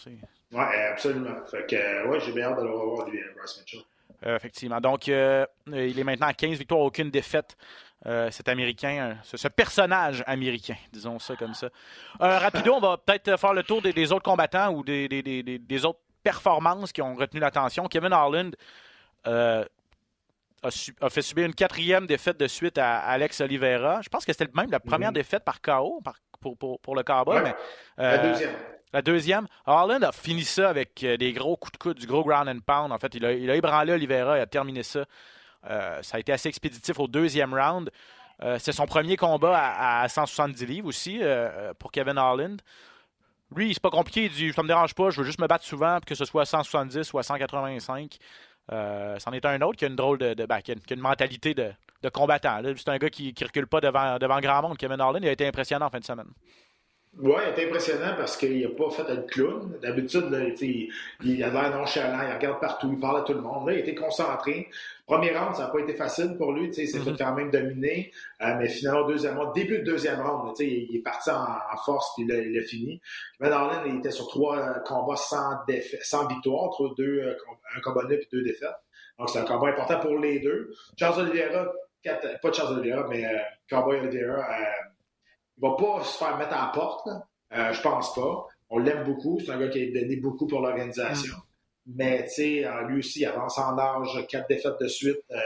[0.52, 1.44] oui, absolument.
[1.50, 3.80] Fait que, ouais, j'ai bien hâte de le revoir, lui, Bryce Mitchell.
[4.26, 4.80] Euh, effectivement.
[4.80, 7.56] Donc, euh, il est maintenant à 15 victoires, aucune défaite.
[8.04, 11.68] Euh, cet Américain, ce, ce, personnage américain, disons ça comme ça.
[12.18, 15.84] rapido, on va peut-être faire le tour des, des autres combattants ou des, des, des,
[15.84, 17.86] autres performances qui ont retenu l'attention.
[17.86, 18.56] Kevin Harland
[19.24, 19.64] a,
[20.68, 24.00] su, a, fait subir une quatrième défaite de suite à Alex Oliveira.
[24.02, 25.22] Je pense que c'était même la première mm -hmm.
[25.22, 27.36] défaite par KO par, pour, pour, pour, le Cowboy.
[27.36, 27.54] Ouais,
[27.96, 28.56] mais, la deuxième.
[28.92, 32.48] La deuxième, Harland a fini ça avec des gros coups de coude, du gros ground
[32.48, 32.92] and pound.
[32.92, 35.04] En fait, il a, ébranlé Oliveira, il a terminé ça.
[35.70, 37.90] Euh, ça a été assez expéditif au deuxième round.
[38.42, 42.56] Euh, c'est son premier combat à, à 170 livres aussi euh, pour Kevin Harland.
[43.54, 44.24] Lui, c'est pas compliqué.
[44.24, 46.42] Il dit Ça me dérange pas, je veux juste me battre souvent, que ce soit
[46.42, 48.18] à 170 ou à 185.
[48.68, 50.46] C'en est un autre qui a une drôle de.
[50.46, 51.72] ben, qui, a, une mentalité de,
[52.12, 52.60] combattant.
[52.76, 54.76] C'est un gars qui, qui recule pas devant, devant grand monde.
[54.76, 56.28] Kevin Harlan, il a été impressionnant en fin de semaine.
[57.18, 59.78] Oui, il est impressionnant parce qu'il n'a pas fait un clown.
[59.82, 60.24] D'habitude,
[60.62, 60.90] il,
[61.22, 63.68] il a l'air nonchalant, il regarde partout, il parle à tout le monde.
[63.68, 64.70] Là, il était concentré.
[65.06, 66.68] Premier round, ça n'a pas été facile pour lui.
[66.68, 67.04] Il s'est mm -hmm.
[67.04, 68.12] fait quand même dominer.
[68.40, 71.44] Euh, mais finalement, deuxième round, début de deuxième round, il, il est parti en,
[71.74, 73.00] en force puis il a fini.
[73.38, 74.56] Kevin Harlan, il était sur trois
[74.90, 75.50] combats sans,
[76.02, 78.80] sans victoire, entre deux, euh, un combat nul et deux défaites.
[79.18, 80.72] Donc, c'est un combat important pour les deux.
[80.98, 81.70] Charles Oliveira,
[82.02, 84.64] quatre, pas Charles Oliveira, mais euh, Cowboy Oliveira, euh,
[85.56, 87.08] il va pas se faire mettre à la porte,
[87.52, 88.46] euh, je pense pas.
[88.70, 91.36] On l'aime beaucoup, c'est un gars qui a donné beaucoup pour l'organisation.
[91.36, 91.92] Mm.
[91.94, 95.18] Mais, tu sais, lui aussi, il avance en âge, quatre défaites de suite.
[95.30, 95.36] Euh,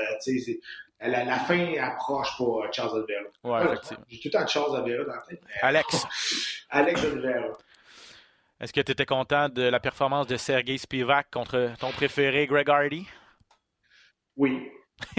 [1.00, 3.24] la, la, fin approche pour Charles Oliveira.
[3.44, 4.04] Ouais, effectivement.
[4.08, 5.40] J'ai tout le temps Charles Oliveira dans la tête.
[5.62, 6.06] Alex.
[6.70, 7.58] Alex Oliveira.
[8.60, 12.70] Est-ce que tu étais content de la performance de Sergei Spivak contre ton préféré Greg
[12.70, 13.06] Hardy?
[14.36, 14.70] Oui,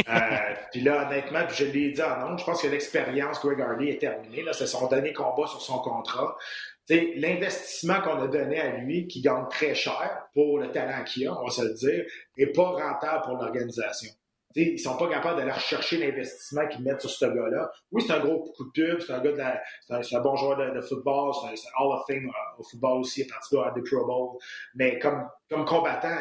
[0.09, 3.89] euh, puis là, honnêtement, je l'ai dit en nom, je pense que l'expérience Greg Hardy
[3.89, 4.43] est terminée.
[4.53, 6.35] C'est son dernier combat sur son contrat.
[6.89, 11.39] L'investissement qu'on a donné à lui, qui gagne très cher pour le talent qu'il a,
[11.39, 12.05] on va se le dire,
[12.37, 14.11] n'est pas rentable pour l'organisation.
[14.61, 17.71] Ils sont pas capables d'aller rechercher l'investissement qu'ils mettent sur ce gars-là.
[17.91, 19.61] Oui, c'est un gros coup de pub, c'est un gars de la,
[20.03, 23.21] c'est un, bon joueur de, football, c'est un, Hall of Fame euh, au football aussi,
[23.21, 24.37] est à des Pro Bowl.
[24.75, 26.17] Mais comme, comme combattant,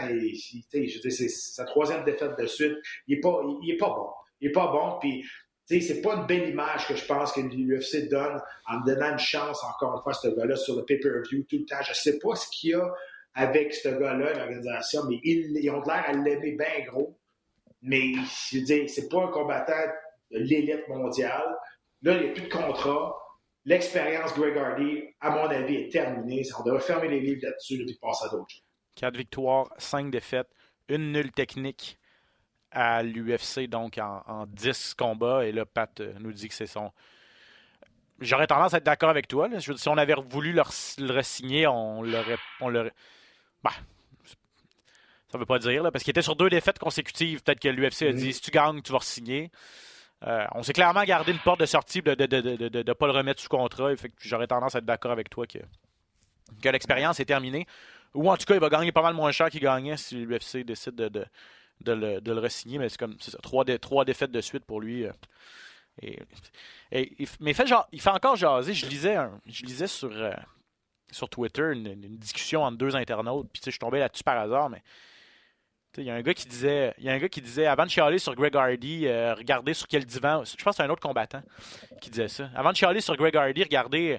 [0.70, 2.76] c'est sa troisième défaite de suite.
[3.06, 4.08] Il est pas, il, est pas bon.
[4.40, 5.24] Il est pas bon, puis
[5.66, 9.18] c'est pas une belle image que je pense que l'UFC donne en me donnant une
[9.18, 11.82] chance, encore une fois, à ce gars-là sur le pay-per-view tout le temps.
[11.82, 12.92] Je sais pas ce qu'il y a
[13.34, 17.18] avec ce gars-là, l'organisation, mais ils, ils ont l'air à l'aimer bien gros.
[17.82, 18.12] Mais
[18.50, 19.72] je veux dire, c'est pas un combattant
[20.30, 21.56] de l'élite mondiale.
[22.02, 23.16] Là, il n'y a plus de contrat.
[23.64, 26.42] L'expérience Greg Hardy, à mon avis, est terminée.
[26.58, 28.54] On devrait fermer les livres là-dessus et passer à d'autres.
[28.94, 30.48] Quatre victoires, cinq défaites,
[30.88, 31.98] une nulle technique
[32.70, 35.44] à l'UFC, donc en, dix combats.
[35.46, 36.92] Et là, Pat euh, nous dit que c'est son.
[38.20, 39.48] J'aurais tendance à être d'accord avec toi.
[39.60, 40.62] Si on avait voulu le,
[40.98, 42.38] le signer on l'aurait.
[42.60, 42.92] On l'aurait...
[43.62, 43.72] Bah,
[45.36, 47.42] ça veut pas dire, là, parce qu'il était sur deux défaites consécutives.
[47.42, 49.50] Peut-être que l'UFC a dit si tu gagnes, tu vas signer.
[50.26, 53.42] Euh, on s'est clairement gardé une porte de sortie de ne de, pas le remettre
[53.42, 53.90] sous contrat.
[54.18, 55.58] J'aurais tendance à être d'accord avec toi que,
[56.62, 57.66] que l'expérience est terminée.
[58.14, 60.64] Ou en tout cas, il va gagner pas mal moins cher qu'il gagnait si l'UFC
[60.64, 61.26] décide de,
[61.82, 64.80] de, le, de le signer Mais c'est comme ça, trois, trois défaites de suite pour
[64.80, 65.04] lui.
[65.04, 65.12] Euh,
[66.02, 66.18] et,
[67.40, 68.72] mais il fait, genre, il fait encore jaser.
[68.72, 70.32] Je lisais, je lisais sur, euh,
[71.10, 73.48] sur Twitter une, discussion entre deux internautes.
[73.52, 74.82] Puis je suis tombé là-dessus par hasard, mais
[75.96, 77.84] il y a un gars qui disait, il y a un gars qui disait avant
[77.84, 80.44] de chialer sur Greg Hardy, euh, regardez sur quel divan.
[80.44, 81.42] Je pense que c'est un autre combattant
[82.00, 82.50] qui disait ça.
[82.54, 84.18] Avant de chialer sur Greg Hardy, regardez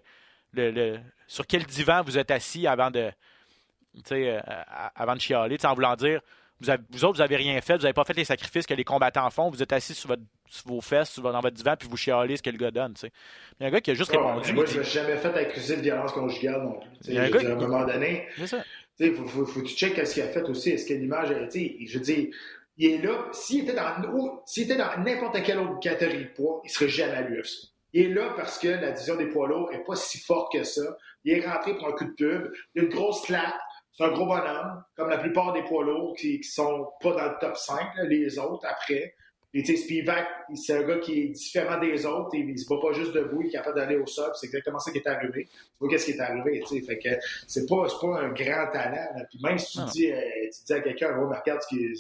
[0.54, 3.12] le, sur quel divan vous êtes assis avant de,
[4.12, 4.42] euh,
[4.96, 6.22] avant de chialer, en voulant dire
[6.60, 8.84] vous, vous, autres, vous n'avez rien fait, vous n'avez pas fait les sacrifices que les
[8.84, 10.24] combattants font, vous êtes assis sur, votre,
[10.66, 12.96] vos fesses, sur, dans votre divan, puis vous chialez ce que le gars donne.
[13.04, 13.10] Il
[13.62, 14.54] y a un gars qui a juste répondu.
[14.54, 16.90] Moi, je n'ai jamais fait accuser de violence conjugale non plus.
[17.08, 18.28] Il y a un gars à un moment donné.
[19.00, 20.72] Il faut, faut, que tu checkes ce qu'il a fait aussi.
[20.72, 22.28] Est-ce que l'image, je veux dire,
[22.78, 23.28] il est là.
[23.32, 27.70] S'il était dans, n'importe quelle autre catégorie de poids, il serait jamais à l'UFC.
[27.94, 30.64] Il est là parce que la division des poids lourds n'est pas si forte que
[30.64, 30.98] ça.
[31.24, 32.52] Il est rentré pour un coup de pub.
[32.76, 33.56] Il a une grosse claque.
[33.94, 37.26] C'est un gros bonhomme, comme la plupart des poids lourds qui, qui sont pas dans
[37.26, 39.16] le top 5, les autres après.
[39.58, 42.30] Et tu sais, Spivak, c'est un gars qui est différent des autres.
[42.36, 44.30] Et il se bat pas juste debout, il est capable d'aller au sol.
[44.36, 45.46] C'est exactement ça qui est arrivé.
[45.46, 46.86] Tu vois qu'est-ce qui est arrivé, tu sais.
[46.86, 47.10] Fait que
[47.48, 49.08] c'est pas, pas un grand talent.
[49.32, 51.96] Puis même si tu dis, euh, tu dis à quelqu'un, oh, regarde, tu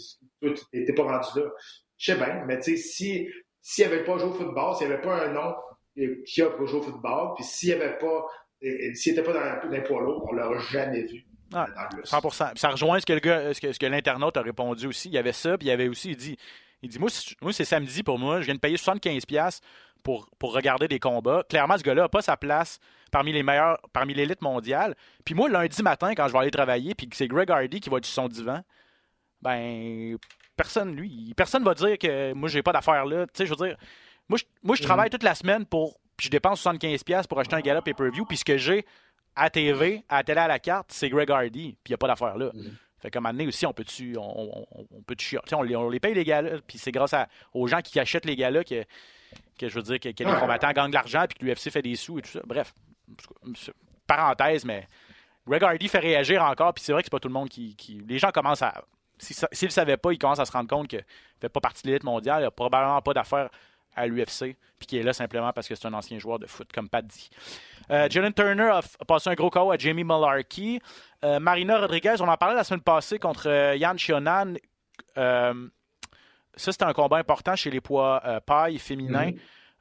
[0.71, 1.49] n'étais pas rendu là.
[1.97, 3.27] Je sais bien, mais tu sais, si,
[3.59, 5.55] s'il avait pas joué au football, s'il n'y avait pas un nom
[6.27, 8.23] qui a pour jouer au football, puis s'il avait pas,
[8.61, 11.25] s'il n'était pas dans, dans poids lourd, on l'aurait jamais vu.
[11.51, 11.65] Ah,
[12.03, 12.55] 100%.
[12.55, 15.07] ça rejoint ce que l'internaute a répondu aussi.
[15.07, 16.37] Il y avait ça, puis il y avait aussi, il dit,
[16.81, 19.59] il dit Moi, c'est samedi pour moi, je viens de payer 75$
[20.03, 21.43] pour, pour regarder des combats.
[21.49, 22.79] Clairement, ce gars-là n'a pas sa place
[23.11, 24.95] parmi les meilleurs, parmi l'élite mondiale.
[25.25, 27.89] Puis moi, lundi matin, quand je vais aller travailler, puis que c'est Greg Hardy qui
[27.89, 28.61] va être sur son divan,
[29.41, 30.17] ben,
[30.55, 33.25] personne, lui, personne va dire que moi, j'ai pas d'affaires là.
[33.27, 33.77] Tu sais, je veux dire,
[34.29, 35.11] moi, je, moi, je travaille mm.
[35.11, 35.99] toute la semaine pour.
[36.15, 38.85] Puis je dépense 75$ pour acheter un gala pay-per-view, puis ce que j'ai
[39.35, 42.07] à TV, à télé à la carte, c'est Greg Hardy, puis il n'y a pas
[42.07, 42.49] d'affaires là.
[42.53, 42.71] Mm.
[42.99, 45.15] Fait qu'à un aussi, on peut-tu on, on, peut
[45.53, 47.13] on, les, on les paye les gars-là, puis c'est grâce
[47.53, 48.83] aux gens qui achètent les gars-là que,
[49.57, 51.95] que je veux dire que, les combattants gagnent de l'argent puis que l'UFC fait des
[51.95, 52.41] sous et tout ça.
[52.45, 52.73] Bref,
[54.07, 54.87] parenthèse, mais
[55.47, 57.75] Greg Hardy fait réagir encore, puis c'est vrai que c'est pas tout le monde qui,
[57.75, 58.01] qui...
[58.07, 58.83] Les gens commencent à.
[59.19, 61.03] S'ils ne le savaient pas, ils commencent à se rendre compte qu'il ne
[61.41, 63.49] fait pas partie de l'élite mondiale, il n'a probablement pas d'affaires
[63.97, 66.71] à l'UFC, puis qui est là simplement parce que c'est un ancien joueur de foot,
[66.71, 67.29] comme Pat dit.
[67.89, 70.79] Euh, Jalen Turner a, passé un gros KO à Jamie Malarkey.
[71.25, 74.53] Euh, Marina Rodriguez, on en parlait la semaine passée contre euh, Yann Chionan.
[75.15, 75.51] ça,
[76.55, 79.31] c'était un combat important chez les poids paille féminins.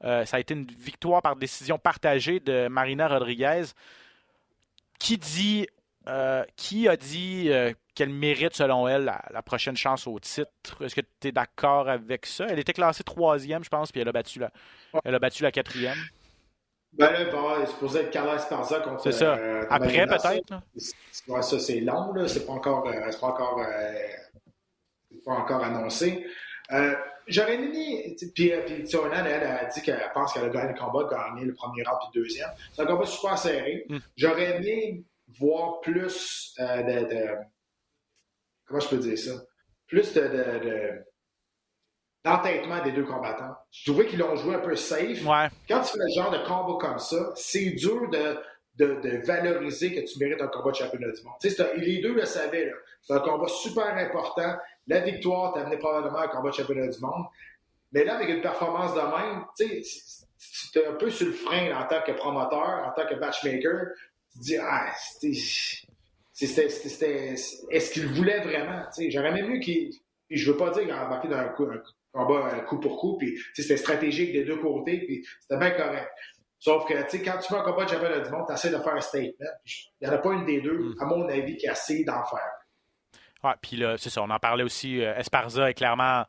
[0.03, 0.25] Mm-hmm.
[0.25, 3.65] ça a été une victoire par décision partagée de Marina Rodriguez.
[4.99, 5.67] Qui dit
[6.57, 7.51] qui a dit
[7.95, 10.83] qu'elle mérite, selon elle, la, prochaine chance au titre?
[10.83, 12.47] Est-ce que tu es d'accord avec ça?
[12.49, 14.51] Elle était classée troisième, je pense, puis elle a battu la,
[15.05, 15.99] elle a battu la quatrième.
[16.93, 19.03] Ben là, bon, c'est supposé être Carla Esparza contre.
[19.03, 19.35] C'est ça.
[19.35, 20.55] Euh, Après, peut-être.
[21.29, 22.27] Ouais, ça, c'est long, là.
[22.27, 23.93] C'est pas encore, euh, c'est pas encore, euh,
[25.25, 26.27] pas encore annoncé.
[27.29, 28.17] J'aurais aimé.
[28.35, 31.55] Puis, puis Tionan, elle, a dit qu'elle pense qu'elle a gagné le combat, gagné le
[31.55, 32.51] premier round puis le deuxième.
[32.73, 33.85] C'est un combat super serré.
[33.89, 33.99] Hmm.
[34.17, 35.05] J'aurais aimé
[35.39, 37.37] voir plus de,
[38.67, 39.33] Comment je peux dire ça?
[39.87, 41.05] Plus de, de
[42.25, 43.55] l'entêtement des deux combattants.
[43.71, 45.23] Je trouvais qu'ils l'ont joué un peu safe.
[45.69, 48.37] Quand tu fais le genre de combat comme ça, c'est dur de,
[48.77, 51.35] de, valoriser que tu mérites un combat de championnat du monde.
[51.77, 52.73] les deux le savaient.
[53.03, 54.57] C'est un combat super important.
[54.89, 57.27] La victoire t'a amené probablement un combat de championnat du monde.
[57.93, 61.87] Mais là, avec une performance de même, tu es un peu sur le frein en
[61.87, 63.87] tant que promoteur, en tant que matchmaker.
[64.37, 64.93] Tu dis, ah,
[66.33, 67.35] c'était.
[67.71, 68.85] Est-ce qu'il voulait vraiment?
[69.09, 69.91] J'aurais même mieux qu'il.
[70.29, 71.67] Je veux pas dire qu'il a embarqué dans un coup,
[72.13, 76.09] combat euh, coup pour coup, puis c'était stratégique des deux côtés, puis c'était bien correct.
[76.59, 78.71] Sauf que, tu sais, quand tu fais un combat de championnat du monde, tu essaies
[78.71, 79.47] de faire un statement.
[80.01, 80.97] Il n'y en a pas une des deux, mm.
[81.01, 82.51] à mon avis, qui a essayé d'en faire.
[83.45, 85.03] Ouais, puis là, c'est ça, on en parlait aussi.
[85.03, 86.25] Euh, Esparza est clairement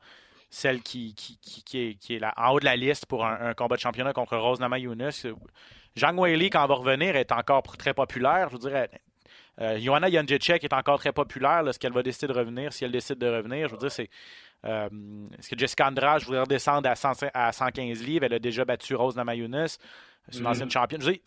[0.50, 3.54] celle qui, qui, qui, est, qui est là, en haut de la liste pour un,
[3.54, 5.26] combat de championnat contre Rose Namajunas.
[5.98, 8.50] Jean Whaley, quand elle va revenir, est encore très populaire.
[8.50, 8.90] Je vous dirais,
[9.60, 11.68] euh, Johanna Janjicek est encore très populaire.
[11.68, 12.72] Est-ce qu'elle va décider de revenir?
[12.72, 14.10] Si elle décide de revenir, je veux dire, c'est.
[14.66, 14.90] Euh,
[15.38, 18.26] est-ce que Jessica Andrade, je voudrais redescendre à, à 115 livres.
[18.26, 19.78] Elle a déjà battu Rose Namajunas.
[20.30, 20.48] C'est une mm-hmm.
[20.48, 21.02] ancienne championne.
[21.04, 21.20] Il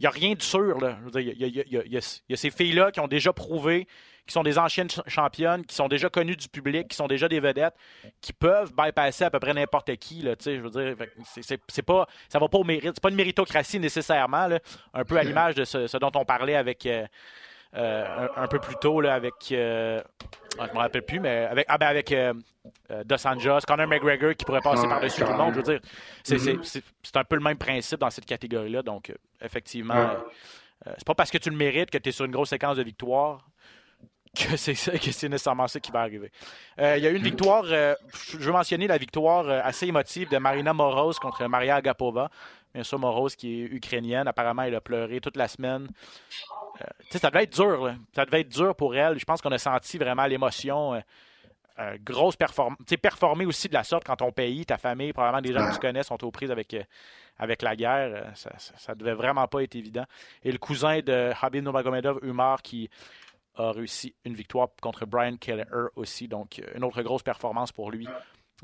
[0.00, 0.78] n'y a rien de sûr.
[1.14, 3.86] Il y, a ces filles-là qui ont déjà prouvé
[4.26, 7.38] qui sont des anciennes championnes, qui sont déjà connues du public, qui sont déjà des
[7.38, 7.74] vedettes,
[8.20, 10.22] qui peuvent bypasser à peu près n'importe qui.
[10.22, 12.92] Là, je veux dire, c'est, pas, ça va pas au mérite.
[12.94, 14.48] C'est pas une méritocratie nécessairement,
[14.94, 16.86] un peu à l'image de ce, dont on parlait avec.
[16.86, 17.06] Euh,
[17.74, 19.34] euh, un, peu plus tôt là, avec.
[19.52, 20.02] Euh,
[20.58, 22.14] ah, je me rappelle plus, mais avec, ah, ben avec
[23.04, 25.52] Dos Anjos, Conor McGregor qui pourrait passer par-dessus tout le monde.
[25.52, 25.80] Je veux dire,
[26.24, 26.80] mm-hmm.
[27.02, 28.82] c'est, un peu le même principe dans cette catégorie-là.
[28.82, 29.12] Donc,
[29.42, 30.14] effectivement,
[30.84, 32.82] c'est pas parce que tu le mérites que tu es sur une grosse séquence de
[32.82, 33.46] victoires
[34.36, 36.30] que c'est nécessairement ça qui va arriver.
[36.78, 37.94] Euh, il y a eu une victoire, euh,
[38.30, 42.30] je veux mentionner la victoire euh, assez émotive de Marina Moroz contre Maria Agapova.
[42.74, 45.88] Bien sûr, Moroz qui est ukrainienne, apparemment elle a pleuré toute la semaine.
[47.10, 49.18] ça devait être dur, ça devait être dur pour elle.
[49.18, 51.02] Je pense qu'on a senti vraiment l'émotion.
[52.04, 52.78] grosse performance.
[53.00, 55.80] Performer aussi de la sorte quand ton pays, ta famille, probablement des gens que tu
[55.80, 56.76] connais sont aux prises avec,
[57.38, 58.30] avec la guerre.
[58.34, 60.04] Ça, ça, devait vraiment pas être évident.
[60.44, 62.90] Et le cousin de Habib Nurmagomedov, Umar, qui
[63.56, 65.64] a réussi une victoire contre Brian Keller
[65.96, 66.28] aussi.
[66.28, 68.06] Donc, une autre grosse performance pour lui.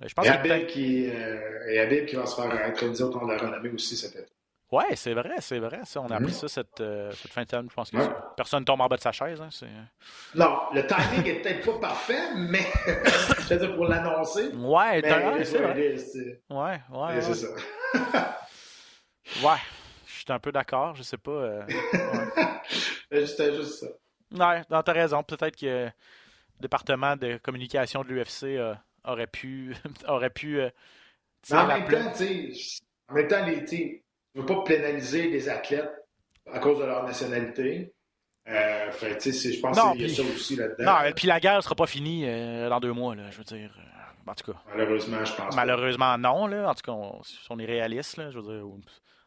[0.00, 3.70] Euh, je pense et, Habib qui, euh, qui va se faire introduire de la renommée
[3.70, 4.32] aussi cet été.
[4.70, 5.80] Oui, c'est vrai, c'est vrai.
[5.84, 6.00] Ça.
[6.00, 6.48] On a appris mm-hmm.
[6.48, 7.68] ça cette, euh, cette, fin de semaine.
[7.68, 7.98] Je pense que
[8.36, 9.38] personne ne tombe en bas de sa chaise.
[9.38, 9.50] Hein,
[10.34, 12.66] non, le timing est peut-être pas parfait, mais
[13.58, 14.48] dire pour l'annoncer.
[14.54, 15.02] Ouais,
[15.44, 15.98] c'est vrai.
[16.48, 17.20] Ouais, ouais.
[17.20, 17.48] C'est ça.
[19.44, 19.58] ouais,
[20.06, 20.94] je suis un peu d'accord.
[20.94, 21.66] Je sais pas.
[23.26, 23.88] C'était juste ça.
[24.34, 25.22] Ouais, tu as raison.
[25.22, 25.92] Peut-être que le
[26.60, 29.74] département de communication de l'UFC euh, aurait pu.
[30.08, 30.70] aurait pu euh,
[31.50, 31.96] en, même temps,
[33.08, 34.02] en même temps, tu
[34.34, 35.92] ne veux pas pénaliser les athlètes
[36.50, 37.92] à cause de leur nationalité.
[38.48, 40.84] Euh, je pense qu'il y a ça aussi là-dedans.
[40.84, 43.44] Non, et puis la guerre ne sera pas finie dans deux mois, là, je veux
[43.44, 43.72] dire.
[44.26, 44.58] En tout cas.
[44.68, 45.56] Malheureusement, je pense.
[45.56, 46.46] Malheureusement, non.
[46.46, 46.70] Là.
[46.70, 48.64] En tout cas, on, si on est réaliste, là, je veux dire,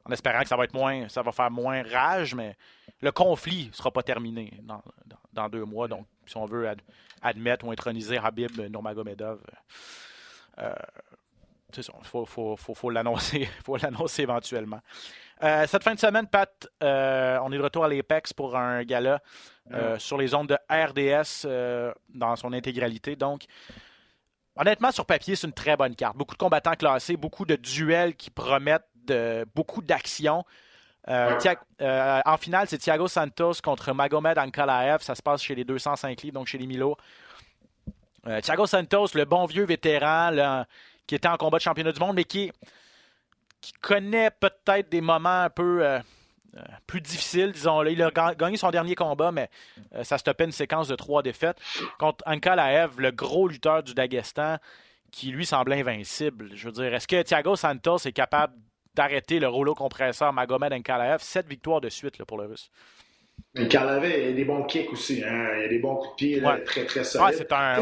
[0.06, 2.56] en espérant que ça va être moins, ça va faire moins rage, mais
[3.02, 4.54] le conflit ne sera pas terminé
[5.34, 5.88] dans, deux mois.
[5.88, 6.70] Donc, si on veut
[7.22, 9.42] admettre ou introniser Habib Nurmagomedov,
[10.60, 10.74] euh,
[11.74, 13.50] c'est ça, il faut, faut, faut, faut l'annoncer
[14.20, 14.80] éventuellement.
[15.44, 18.84] Euh, cette fin de semaine, Pat, euh, on est de retour à l'Apex pour un
[18.84, 19.22] gala
[19.98, 21.48] sur les ondes de RDS
[22.14, 23.16] dans son intégralité.
[23.16, 23.46] Donc,
[24.56, 26.16] honnêtement, sur papier, c'est une très bonne carte.
[26.16, 28.88] Beaucoup de combattants classés, beaucoup de duels qui promettent
[29.54, 30.46] beaucoup d'actions.
[31.08, 31.38] Euh,
[31.82, 35.02] euh, en finale, c'est Thiago Santos contre Magomed Ankalaev.
[35.02, 36.98] Ça se passe chez les 205 livres, donc chez les Milo.
[38.28, 40.66] Euh, Thiago Santos, le bon vieux vétéran
[41.06, 42.52] qui était en combat de championnat du monde, mais qui,
[43.82, 46.00] connaît peut-être des moments un peu
[46.86, 47.92] plus difficiles, disons-le.
[47.92, 49.50] Il a gagné son dernier combat, mais
[50.04, 51.58] ça stoppait une séquence de trois défaites
[51.98, 54.58] contre Ankalaev, le gros lutteur du Dagestan,
[55.12, 56.52] qui lui semble invincible.
[56.54, 58.54] Je veux dire, est-ce que Thiago Santos est capable
[58.96, 61.22] d'arrêter le rouleau compresseur Magomed Nkalaev.
[61.22, 62.70] Sept victoires de suite là, pour le Russe.
[63.56, 65.24] Nkalaev, il y a des bons kicks aussi.
[65.24, 65.56] Hein?
[65.58, 67.28] Il y a des bons coups de pied très, très solides.
[67.28, 67.82] Ouais, c'est un...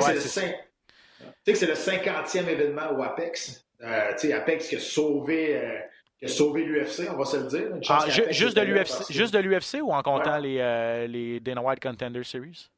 [1.45, 3.65] Tu sais que c'est le 50e événement au Apex.
[3.81, 5.57] Euh, tu sais, Apex qui a sauvé...
[5.57, 5.79] Euh,
[6.23, 7.67] a sauvé l'UFC, on va se le dire.
[7.89, 11.81] Ah, juste, de l'UFC, juste de l'UFC ou en comptant les, euh, les Dana White
[11.81, 12.69] Contender Series?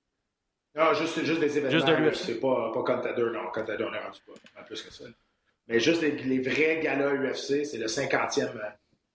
[0.75, 1.69] Non, juste, juste des événements.
[1.69, 2.39] Juste de l'UFC.
[2.39, 3.51] Pas, pas Contender, non.
[3.53, 5.05] Contender, on est rendu pas, plus que ça.
[5.67, 8.69] Mais juste les, vrais galas UFC, c'est le 50e euh,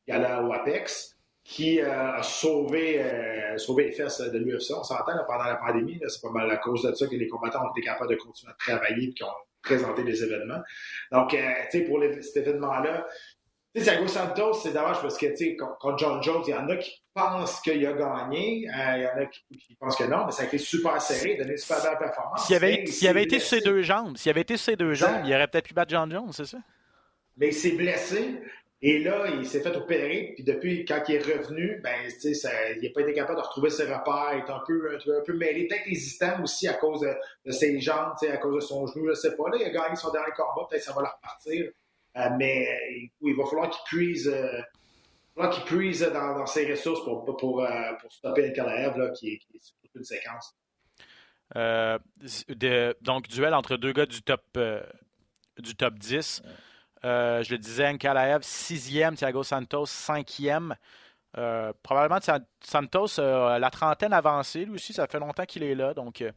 [0.06, 4.72] gala au Apex qui euh, a sauvé, euh, sauvé les fesses de l'UFC.
[4.76, 7.64] On s'entend pendant la pandémie, c'est pas mal à cause de ça que les combattants
[7.64, 9.28] ont été capables de continuer à travailler et qui ont
[9.62, 10.62] présenté des événements.
[11.12, 11.38] Donc, tu
[11.70, 13.06] sais, pour cet événement-là,
[13.74, 16.54] tu sais, Thiago Santos, c'est dommage parce que, tu sais, contre John Jones, il y
[16.54, 20.04] en a qui pensent qu'il a gagné, euh, il y en a qui, pensent que
[20.04, 22.46] non, mais ça a été super serré, il a donné une super belle performance.
[22.46, 25.22] S'il avait, avait été sur ses deux jambes, s'il avait été sur ses deux jambes,
[25.24, 26.58] il aurait peut-être pu battre John Jones, c'est ça?
[27.36, 28.40] Mais il s'est blessé,
[28.82, 32.76] et là, il s'est fait opérer, puis depuis, quand il est revenu, ben, tu sais,
[32.76, 35.34] il n'a pas été capable de retrouver ses repères, il est un peu, un, peu
[35.34, 38.86] mêlé, peut-être hésitant aussi à cause de, ses jambes, tu sais, à cause de son
[38.86, 39.50] genou, je sais pas.
[39.50, 41.70] Là, il a gagné son dernier combat, peut-être ça va le repartir.
[42.16, 47.36] Euh, mais il va falloir qu'il puise, euh, qu'il puise dans, ses ressources pour, pour,
[47.36, 50.56] pour, euh, stopper Kalaev, là, qui, est, sur une séquence.
[53.00, 54.58] donc, duel entre deux gars du top,
[55.58, 56.42] du top 10.
[57.04, 60.74] Euh, je le disais, Nkalaev, sixième, Thiago Santos, cinquième.
[61.38, 62.20] Euh, probablement
[62.60, 65.94] Santos a la trentaine avancée, lui aussi, ça fait longtemps qu'il est là.
[65.94, 66.32] Donc, euh,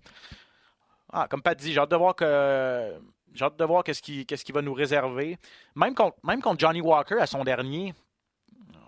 [1.11, 2.93] ah, comme Pat dit, j'ai hâte de voir que.
[3.34, 5.38] J'ai hâte de voir qu'est-ce qu'il va nous réserver.
[5.75, 7.93] Même contre, même contre Johnny Walker à son dernier,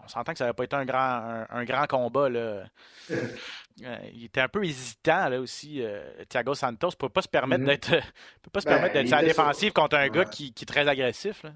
[0.04, 2.30] on s'entend que ça n'avait pas été un grand, un, grand combat.
[2.30, 2.66] Là.
[4.14, 5.84] il était un peu hésitant là aussi.
[6.30, 7.68] Thiago Santos ne peut pas se permettre mm-hmm.
[7.68, 7.90] d'être
[8.44, 10.68] peut pas se permettre ben, d'être à la défensive contre un gars qui, qui, est
[10.68, 11.42] très agressif.
[11.44, 11.52] Là.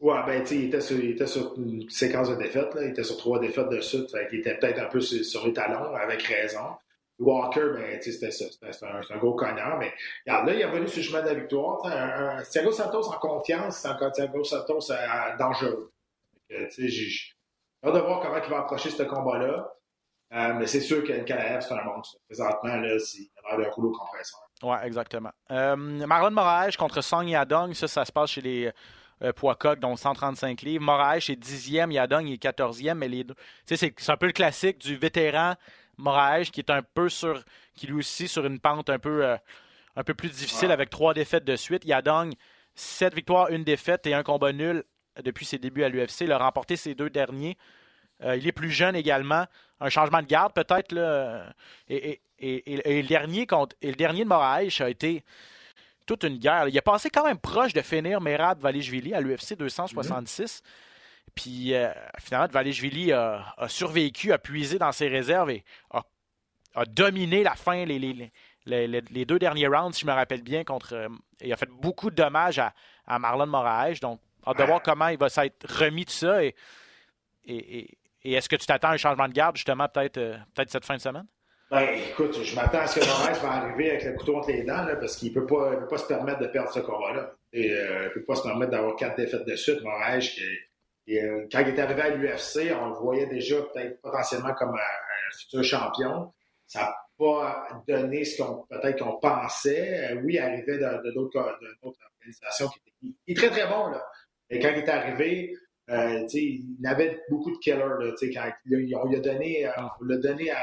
[0.00, 2.84] Ouais, ben, il, était sur, il était sur une séquence de défaites, là.
[2.84, 4.08] Il était sur trois défaites de suite.
[4.32, 6.76] Il était peut-être un peu sur, les talons, avec raison.
[7.20, 8.46] Walker, ben, c'était ça.
[8.50, 9.78] C'était un, gros connard.
[9.78, 9.92] Mais,
[10.26, 11.84] là, il est revenu sur le chemin de la victoire.
[11.86, 15.92] Un, Thiago Santos en confiance, c'est encore Thiago Santos euh, dangereux.
[16.48, 17.32] Sais, j'ai
[17.84, 19.72] hâte de voir comment il va approcher ce combat-là.
[20.32, 22.18] Euh, mais c'est sûr que Kalaev, c'est un monstre.
[22.26, 24.40] Présentement, là, il a l'air d'un rouleau compresseur.
[24.62, 25.30] Oui, exactement.
[25.50, 28.72] Euh, Marlon Moraes contre Song Yadong, ça, ça se passe chez les
[29.22, 30.84] euh, Poicoc, dont 135 livres.
[30.84, 33.34] Moraes est 10e, Yadong est 14e, mais les deux.
[33.64, 35.54] C'est, un peu le classique du vétéran
[36.00, 37.42] Moraes qui est un peu sur.
[37.74, 39.36] qui lui aussi sur une pente un peu, euh,
[39.96, 41.84] un peu plus difficile avec trois défaites de suite.
[41.84, 42.32] Yadong,
[42.74, 44.84] 7 victoires, une défaite et un combat nul
[45.22, 46.22] depuis ses débuts à l'UFC.
[46.22, 47.56] Il a remporté ses deux derniers.
[48.22, 49.46] Euh, il est plus jeune également.
[49.80, 50.94] Un changement de garde peut-être.
[51.88, 55.24] Et, et, le dernier contre, et le dernier de Moraes a été
[56.06, 56.68] toute une guerre.
[56.68, 60.62] Il a passé quand même proche de finir Merab Valishvili à l'UFC 266.
[61.40, 61.88] Puis euh,
[62.18, 66.04] finalement, Valishvili a, a, survécu, a puisé dans ses réserves et a,
[66.86, 67.98] dominé la fin, les,
[68.66, 70.94] les, deux derniers rounds, si je me rappelle bien, contre.
[70.94, 71.08] Euh,
[71.40, 73.94] il a fait beaucoup de dommages à, Marlon Moraes.
[74.02, 76.44] Donc, hâte de voir comment il va s'être remis de ça.
[76.44, 76.54] Et,
[77.46, 80.84] et, est-ce que tu t'attends à un changement de garde, justement, peut-être euh, peut cette
[80.84, 81.26] fin de semaine?
[81.70, 84.64] Ben, écoute, je m'attends à ce que Moraes va arriver avec le couteau entre les
[84.64, 87.20] dents, là, parce qu'il ne peut pas, peut pas se permettre de perdre ce combat-là.
[87.22, 89.82] Euh, il ne peut pas se permettre d'avoir quatre défaites de suite.
[89.82, 90.42] Moraes, qui,
[91.18, 95.36] euh, quand il est arrivé à l'UFC, on le voyait déjà peut-être potentiellement comme un,
[95.38, 96.32] futur champion.
[96.66, 100.10] Ça n'a pas donné ce qu'on peut-être qu'on pensait.
[100.10, 101.38] Euh, oui, il arrivait de, d'autres
[101.82, 103.88] organisations qui étaient il est très, très bon.
[103.88, 104.04] Là.
[104.50, 105.56] Et quand il est arrivé,
[105.90, 107.78] euh, il avait beaucoup de killers.
[107.78, 108.52] Là, quand,
[109.02, 110.62] on lui a donné, on l'a donné à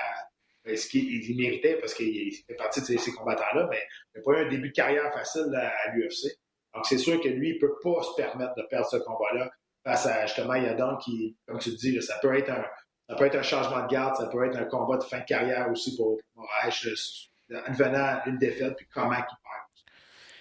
[0.68, 3.82] ben, ce qu'il méritait parce qu'il fait partie de ces, combattants-là, mais
[4.14, 6.38] il n'a pas eu un début de carrière facile à, l'UFC.
[6.76, 9.50] Donc, c'est sûr que lui, il ne peut pas se permettre de perdre ce combat-là
[9.88, 12.64] face à justement Yadon qui, comme tu dis, ça peut être un
[13.10, 15.24] ça peut être un changement de garde, ça peut être un combat de fin de
[15.24, 17.30] carrière aussi pour Moraes,
[17.66, 19.64] advenant une défaite, puis comment il perd.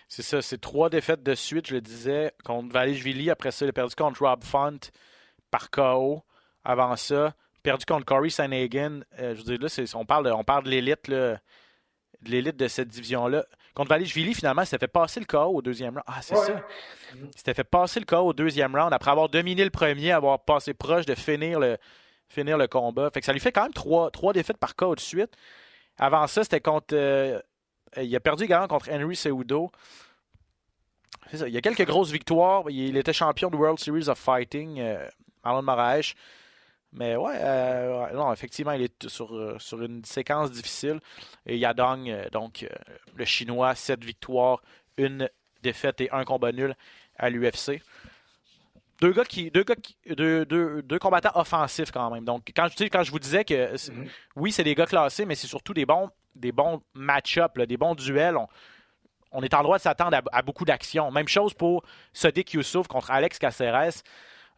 [0.09, 3.31] C'est ça, c'est trois défaites de suite, je le disais, contre Valishvili.
[3.31, 4.81] Après ça, il a perdu contre Rob Font
[5.53, 6.25] par KO.
[6.65, 9.05] Avant ça, perdu contre Corey Sanhagen.
[9.21, 11.39] Euh, je veux dire, là, on parle de, de l'élite, de
[12.25, 13.45] l'élite de cette division-là.
[13.77, 16.05] Contre Valishvili, finalement, il s'était fait passer le KO au deuxième round.
[16.07, 16.63] Ah, c'est ça.
[17.15, 20.41] Il s'était fait passer le KO au deuxième round après avoir dominé le premier, avoir
[20.41, 21.77] passé proche de finir le,
[22.27, 23.11] finir le combat.
[23.11, 25.31] Fait que ça lui fait quand même trois, trois défaites par KO de suite.
[25.99, 26.95] Avant ça, c'était contre.
[26.95, 27.39] Euh,
[27.99, 29.71] il a perdu également contre Henry Seudo.
[31.31, 31.47] C'est ça.
[31.47, 32.65] Il y a quelques grosses victoires.
[32.71, 35.07] Il était champion de World Series of Fighting, euh,
[35.45, 36.15] Marlon Moraes.
[36.97, 40.99] Mais ouais, euh, non, effectivement, il est sur, euh, sur une séquence difficile.
[41.45, 42.67] Et Yadong, euh, donc
[43.15, 44.63] le Chinois, 7 victoires,
[44.97, 45.29] une
[45.63, 46.75] défaite et un combat nul
[47.19, 47.83] à l'UFC.
[49.03, 49.51] Deux gars qui.
[49.51, 49.75] Deux, gars
[50.07, 52.25] deux, deux, combattants offensifs quand même.
[52.25, 54.09] Donc, quand, quand je vous disais que mhm.
[54.37, 57.95] oui, c'est des gars classés, mais c'est surtout des bons, des bons match-ups, des bons
[57.95, 58.39] duels.
[59.33, 61.11] On, est en droit de s'attendre à, beaucoup d'actions.
[61.11, 61.83] Même chose pour
[62.15, 64.03] Sadiq Youssouf contre Alex Caceres.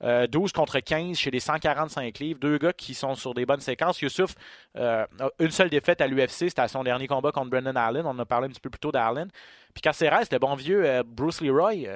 [0.00, 2.38] 12 euh, contre 15 chez les 145 livres.
[2.40, 4.00] Deux gars qui sont sur des bonnes séquences.
[4.00, 4.34] Youssouf,
[4.76, 5.04] euh,
[5.38, 8.06] une seule défaite à l'UFC, c'était à son dernier combat contre Brendan Allen.
[8.06, 9.28] On a parlé un petit peu plus tôt d'Allen.
[9.74, 11.88] Puis Caceres, le bon vieux euh, Bruce Leroy,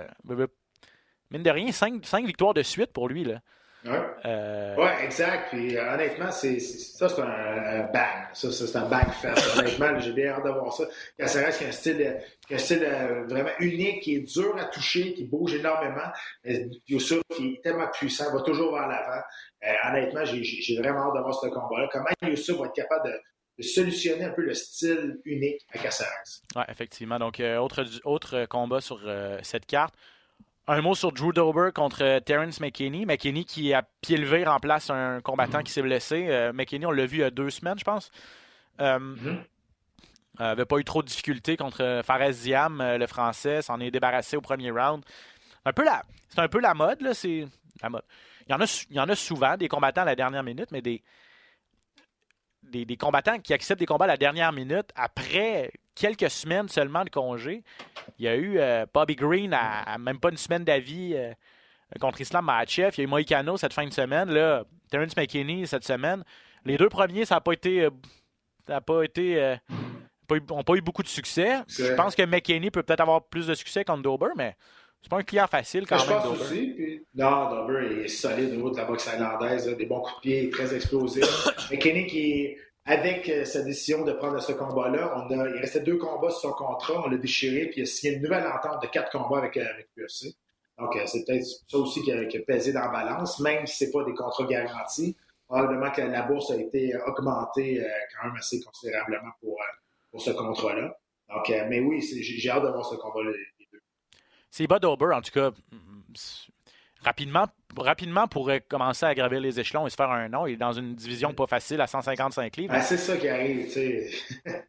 [1.30, 3.24] mine de rien, 5 victoires de suite pour lui.
[3.24, 3.40] Là.
[3.84, 4.76] Oui, euh...
[4.76, 5.48] ouais, exact.
[5.50, 8.28] Puis euh, honnêtement, c'est, ça, c'est un, bang.
[8.32, 9.44] Ça, c'est un bang fest.
[9.58, 10.84] honnêtement, j'ai bien hâte de voir ça.
[11.18, 14.56] Caceres qui a un style, qui a un style euh, vraiment unique, qui est dur
[14.56, 16.10] à toucher, qui bouge énormément.
[16.86, 19.22] Youssouf, il est tellement puissant, va toujours vers l'avant.
[19.88, 21.88] Honnêtement, j'ai, vraiment hâte de voir ce combat-là.
[21.90, 23.20] Comment Youssouf va être capable de,
[23.58, 26.42] de solutionner un peu le style unique à Caceres.
[26.54, 27.18] Oui, effectivement.
[27.18, 29.00] Donc, autre, autre combat sur
[29.42, 29.94] cette carte.
[30.68, 33.04] Un mot sur Drew Dober contre Terence McKinney.
[33.04, 35.62] McKinney qui, a pied levé, remplace un combattant mm-hmm.
[35.64, 36.26] qui s'est blessé.
[36.28, 38.12] Euh, McKinney, on l'a vu il y a deux semaines, je pense.
[38.80, 39.38] Euh, mm-hmm.
[40.38, 43.60] Avait pas eu trop de difficultés contre Fares Ziam, euh, le français.
[43.62, 45.04] S'en est débarrassé au premier round.
[45.64, 47.12] Un peu la, c'est un peu la mode, là.
[47.12, 47.46] C'est
[47.82, 48.04] la mode.
[48.46, 50.70] Il y, en a, il y en a souvent, des combattants à la dernière minute,
[50.70, 51.02] mais des,
[52.62, 57.10] des, combattants qui acceptent des combats à la dernière minute après quelques semaines seulement de
[57.10, 57.62] congé.
[58.18, 61.32] Il y a eu euh, Bobby Green à, même pas une semaine d'avis euh,
[62.00, 62.94] contre Islam Makhachev.
[62.96, 64.30] Il y a eu Moïcano cette fin de semaine.
[64.30, 66.24] Là, Terence McKinney cette semaine.
[66.64, 67.88] Les deux premiers, ça n'a pas été.
[68.66, 69.56] ça a pas été.
[70.30, 71.60] n'ont pas eu beaucoup de succès.
[71.68, 74.56] Je pense que McKinney peut peut-être avoir plus de succès contre Dober, mais
[75.02, 76.20] c'est pas un client facile quand je même.
[76.22, 76.72] Je pense aussi.
[76.76, 77.04] Puis...
[77.14, 80.50] Non, Dober est solide au niveau de la boxe irlandaise, des bons coups de pied,
[80.50, 81.24] très explosif.
[81.70, 85.98] McKinney qui avec euh, sa décision de prendre ce combat-là, on a, il restait deux
[85.98, 88.88] combats sur son contrat, on l'a déchiré, puis il a signé une nouvelle entente de
[88.88, 90.34] quatre combats avec, euh, avec l'UFC.
[90.78, 93.76] Donc, euh, c'est peut-être ça aussi qui a, qui pesé dans la balance, même si
[93.76, 95.16] ce n'est pas des contrats garantis.
[95.46, 99.58] Probablement que la bourse a été augmentée quand même assez considérablement pour,
[100.10, 100.96] pour ce contrat-là.
[101.28, 103.32] Donc, mais oui, j'ai hâte de voir ce combat-là.
[104.50, 105.50] C'est Bud Ober, en tout cas,
[107.04, 107.46] rapidement,
[107.76, 110.46] rapidement pourrait commencer à gravir les échelons et se faire un nom.
[110.46, 112.72] Il est dans une division pas facile à 155 livres.
[112.72, 114.10] Ben, c'est ça qui arrive, tu sais.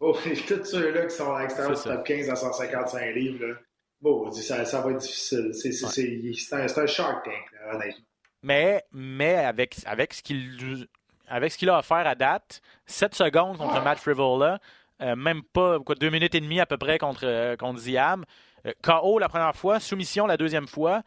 [0.00, 0.16] oh,
[0.48, 3.54] tous ceux-là qui sont à l'extérieur du top 15 à 155 livres, là,
[4.00, 5.50] bon, ça, ça va être difficile.
[5.52, 8.04] C'est un, un, shark tank, là, honnêtement.
[8.42, 10.88] Mais, mais avec, avec ce qu'il
[11.30, 13.82] avec ce qu'il a offert à date, 7 secondes contre ah.
[13.82, 14.58] Matt Frivola,
[15.00, 18.24] euh, même pas quoi, 2 minutes et demie à peu près contre, euh, contre Ziam.
[18.66, 21.02] Euh, KO la première fois, soumission la deuxième fois.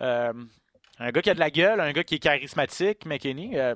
[0.00, 0.32] Euh,
[0.98, 3.58] un gars qui a de la gueule, un gars qui est charismatique, McKinney.
[3.58, 3.74] Euh,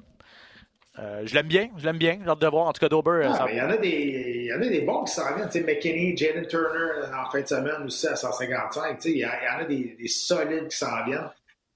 [0.98, 2.18] euh, je l'aime bien, je l'aime bien.
[2.22, 2.66] J'ai hâte de voir.
[2.66, 3.22] En tout cas, Dober.
[3.24, 5.64] Ah, il, y en a des, il y en a des bons qui s'en viennent.
[5.64, 9.04] McKinney, Jaden Turner en fin de semaine aussi à 155.
[9.04, 11.30] Il y, en a des, des solides qui s'en viennent.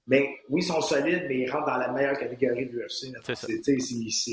[0.07, 3.13] Mais oui, ils sont solides, mais ils rentrent dans la meilleure catégorie de l'UFC.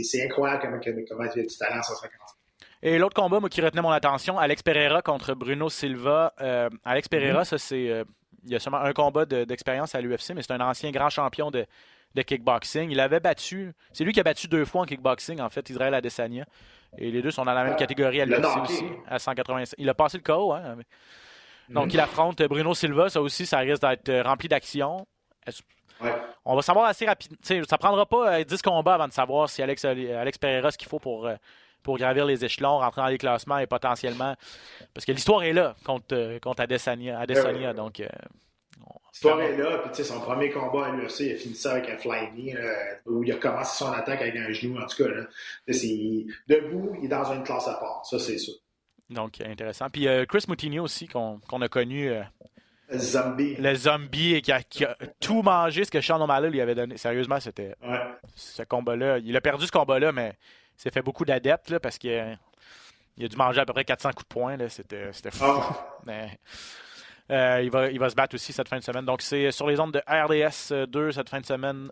[0.02, 2.10] C'est incroyable comment, comment il y a du talent à 155.
[2.82, 6.34] Et l'autre combat moi, qui retenait mon attention, Alex Pereira contre Bruno Silva.
[6.84, 7.44] Alex Pereira, mm-hmm.
[7.44, 8.04] ça c'est
[8.44, 11.50] il y a seulement un combat d'expérience à l'UFC, mais c'est un ancien grand champion
[11.50, 11.66] de,
[12.14, 12.90] kickboxing.
[12.90, 15.94] Il avait battu, c'est lui qui a battu deux fois en kickboxing, en fait, Israël
[15.94, 16.44] Adesanya.
[16.98, 19.76] Et les deux sont dans la même catégorie à l'UFC aussi, à 185.
[19.78, 20.76] Il a passé le KO, hein.
[21.68, 21.94] Donc, mm-hmm.
[21.94, 23.08] il affronte Bruno Silva.
[23.08, 25.06] Ça aussi, ça risque d'être euh, rempli d'action.
[26.44, 27.38] On va savoir assez rapidement.
[27.68, 30.88] Ça prendra pas 10 euh, combats avant de savoir si Alex, Alex Pereira ce qu'il
[30.88, 31.36] faut pour, euh,
[31.82, 34.34] pour gravir les échelons, rentrer dans les classements et potentiellement.
[34.94, 37.18] Parce que l'histoire est là contre, euh, contre Adesanya.
[37.20, 38.00] Adesanya donc.
[38.00, 38.08] Euh,
[39.12, 41.96] L'histoire est là, puis son premier combat à l'UFC, il a fini ça avec un
[41.96, 42.54] fly knee,
[43.06, 45.08] où il a commencé son attaque avec un genou, en tout cas.
[45.10, 45.26] Là,
[45.66, 48.54] debout, il est dans une classe à part, ça c'est sûr.
[49.10, 49.90] Donc, intéressant.
[49.90, 52.08] Puis euh, Chris Moutinho aussi, qu'on a connu.
[52.88, 53.56] le zombie.
[53.56, 56.96] Le zombie qui a, qui a, tout mangé ce que Sean O'Malley lui avait donné.
[56.96, 57.74] Sérieusement, c'était
[58.36, 59.18] ce combat-là.
[59.18, 60.34] Il a perdu ce combat-là, mais
[60.80, 62.32] s'est fait beaucoup d'adeptes parce qu'il a,
[63.20, 64.68] a, dû manger à peu près 400 coups de poing.
[64.68, 65.44] C'était fou.
[65.44, 65.98] Ah.
[66.06, 66.38] Mais,
[67.30, 69.04] euh, il, va, il va se battre aussi cette fin de semaine.
[69.04, 71.90] Donc, c'est sur les ondes de RDS 2 cette fin de semaine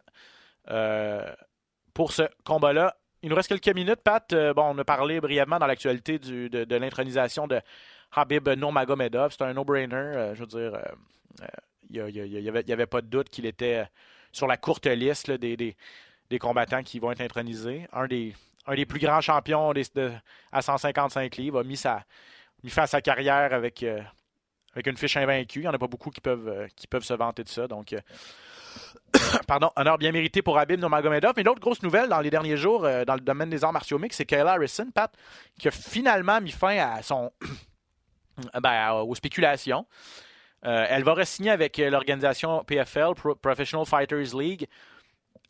[0.71, 1.23] euh,
[1.95, 2.97] pour ce combat-là.
[3.23, 4.33] Il nous reste quelques minutes, Pat.
[4.33, 7.61] Euh, bon, on a parlé brièvement dans l'actualité de, de l'intronisation de
[8.13, 9.33] Habib Nurmagomedov.
[9.33, 10.33] C'est un no-brainer.
[10.35, 10.73] je veux dire,
[11.91, 13.85] il n'y avait, avait, pas de doute qu'il était
[14.33, 15.77] sur la courte liste des, des,
[16.31, 17.87] des, combattants qui vont être intronisés.
[17.93, 18.35] Un des,
[18.69, 19.73] un des plus grands champions
[20.53, 22.05] à 155 livres, a mis, sa,
[22.63, 24.01] mis fin à sa carrière avec, euh,
[24.75, 25.61] avec une fiche invaincue.
[25.61, 27.67] Il n'y en a pas beaucoup qui peuvent, euh, qui peuvent se vanter de ça.
[27.67, 28.01] Donc, euh,
[29.49, 31.33] pardon, honneur bien mérité pour Abib Nurmagomedov.
[31.37, 34.19] Mais l'autre grosse nouvelle dans les derniers jours dans le domaine des arts martiaux mixtes,
[34.19, 35.11] c'est Kayla Harrison, Pat,
[35.59, 37.33] qui a finalement mis fin à son,
[38.61, 39.87] ben, aux spéculations.
[40.63, 44.69] elle va re-signer avec l'organisation PFL, Professional Fighters League.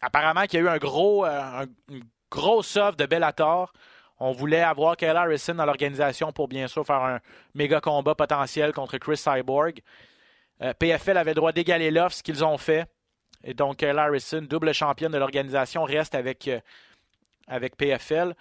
[0.01, 1.27] Apparemment, qu'il y a eu un gros,
[2.31, 3.72] grosse offre de Bellator.
[4.20, 7.20] On voulait avoir Kyle Harrison dans l'organisation pour bien sûr faire un
[7.55, 9.81] méga combat potentiel contre Chris Cyborg.
[10.62, 12.87] Euh, PFL avait le droit d'égaler l'offre, ce qu'ils ont fait.
[13.45, 16.61] Et donc, Kyle Harrison, double championne de l'organisation, reste avec, euh,
[17.76, 18.35] PFL.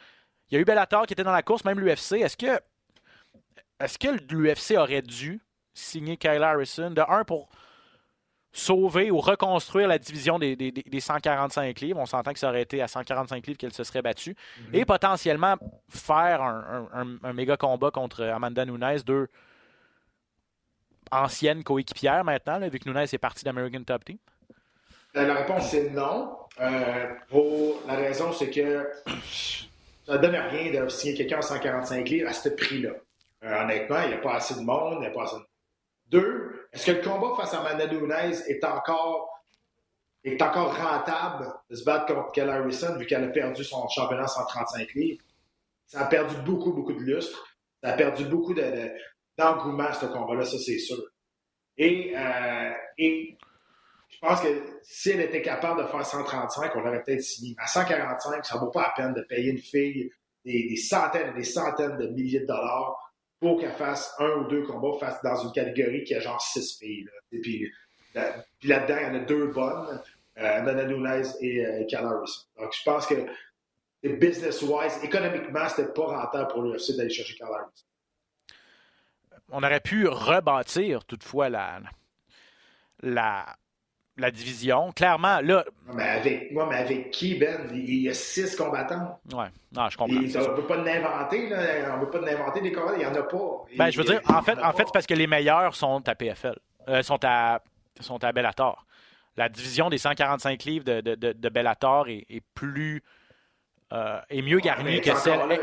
[0.50, 2.14] Il y a eu Bellator qui était dans la course, même l'UFC.
[2.14, 2.60] Est-ce que,
[3.80, 5.40] est-ce que l'UFC aurait dû
[5.76, 6.90] signer Kyle Harrison?
[6.90, 7.50] De un, pour
[8.58, 12.00] sauver ou reconstruire la division des, 145 livres.
[12.00, 14.36] On s'entend que ça aurait été à 145 livres qu'elle se serait battue.
[14.60, 14.76] Mhm.
[14.76, 15.56] Et potentiellement
[15.90, 19.28] faire un, méga combat contre Amanda Nunes, deux
[21.12, 24.18] anciennes coéquipières maintenant, vu que Nunes est partie d'American Top Team?
[25.16, 26.38] Euh, la réponse c'est non.
[26.60, 28.90] Euh, pour la raison, c'est que
[30.06, 32.90] ça ne donne rien de signer quelqu'un à 145 livres à ce prix-là.
[33.44, 35.44] Euh, honnêtement, il n'y a pas assez de monde, il n'y a pas assez de...
[36.10, 39.44] Deux, est-ce que le combat face à Amanda est encore,
[40.24, 44.28] est encore rentable de se battre contre Kelly Harrison vu qu'elle a perdu son championnat
[44.28, 45.24] 135 livres?
[45.86, 47.48] Ça a perdu beaucoup, beaucoup de lustre.
[47.82, 51.02] Ça a perdu beaucoup d'engouement, ce combat-là, ça c'est sûr.
[51.78, 53.38] Et, euh, et
[54.10, 54.48] je pense que
[54.82, 57.56] si elle était capable de faire 135, on l'aurait peut-être signé.
[57.60, 60.12] À 145, ça ne vaut pas la peine de payer une fille
[60.44, 63.07] des, des, centaines et des centaines de milliers de dollars
[63.40, 66.78] pour qu'elle fasse un ou deux combats face dans une catégorie qui a genre six
[66.78, 67.08] filles.
[67.32, 67.72] Et puis,
[68.16, 70.02] là, puis là-dedans, il y en a deux bonnes,
[70.38, 72.48] euh, Nana Nunez et euh, Calaris.
[72.60, 73.16] Donc, je pense que
[74.04, 77.86] business-wise, économiquement, c'était pas rentable pour l'UFC d'aller chercher Calaris.
[79.50, 81.82] On aurait pu rebâtir toutefois la,
[84.18, 84.92] la division.
[84.92, 85.64] Clairement, là.
[85.88, 87.70] Non, mais avec, moi, mais avec qui, Ben?
[87.74, 89.20] Il y a six combattants.
[89.34, 90.22] Ouais, non, je comprends.
[90.22, 91.58] Et, on ne peut pas l'inventer, là.
[91.94, 92.96] On ne peut pas l'inventer des combattants.
[92.96, 93.66] Il n'y en a pas.
[93.78, 96.16] Ben, je veux dire, en fait, en fait c'est parce que les meilleurs sont à
[96.16, 96.56] PFL.
[96.90, 97.62] Euh, sont, à,
[98.00, 98.86] sont à Bellator.
[99.36, 103.04] La division des 145 livres de, de, de, de Bellator est, est plus.
[103.94, 105.40] Euh, est mieux garnie que celle.
[105.40, 105.56] Là,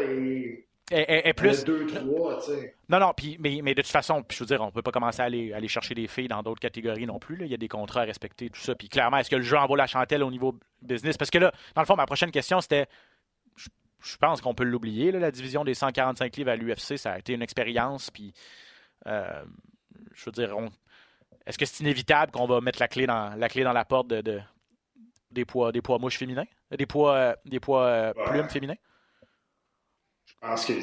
[0.90, 1.32] et...
[1.32, 1.64] Plus.
[1.64, 2.74] Deux, trois, tu sais.
[2.88, 4.90] Non, non, puis, mais, mais de toute façon, je veux dire, on ne peut pas
[4.90, 7.36] commencer à aller, aller chercher des filles dans d'autres catégories non plus.
[7.36, 7.46] Là.
[7.46, 8.74] Il y a des contrats à respecter, tout ça.
[8.74, 11.16] Puis clairement, est-ce que le jeu en vaut la chandelle au niveau business?
[11.16, 12.86] Parce que là, dans le fond, ma prochaine question, c'était.
[13.56, 13.68] Je,
[14.02, 17.32] je pense qu'on peut l'oublier, la division des 145 livres à l'UFC, ça a été
[17.32, 18.10] une expérience.
[18.10, 18.34] Puis,
[19.06, 19.42] euh,
[20.12, 20.68] je veux dire, on...
[21.46, 24.08] est-ce que c'est inévitable qu'on va mettre la clé dans la, clé dans la porte
[24.08, 24.40] de, de
[25.30, 26.44] des, poids, des poids mouches féminins?
[26.70, 28.48] Des poids, des poids euh, plumes ouais.
[28.50, 28.76] féminins?
[30.44, 30.74] Pense que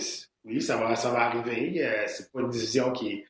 [0.44, 1.86] oui, ça va, ça va arriver.
[1.86, 3.26] Euh, c'est pas une division qui est.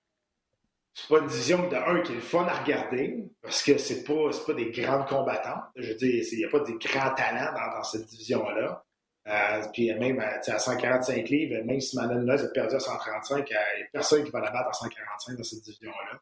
[0.93, 4.29] C'est pas une division de un qui est fun à regarder parce que c'est pas,
[4.45, 5.63] pas des grandes combattantes.
[5.75, 8.83] Je veux dire, il n'y a pas des grands talents dans, cette division-là.
[9.27, 13.53] Euh, puis même à 145 livres, même si Manon Nunes a perdu à 135, il
[13.53, 16.19] n'y a personne qui va la battre à 145 dans cette division-là.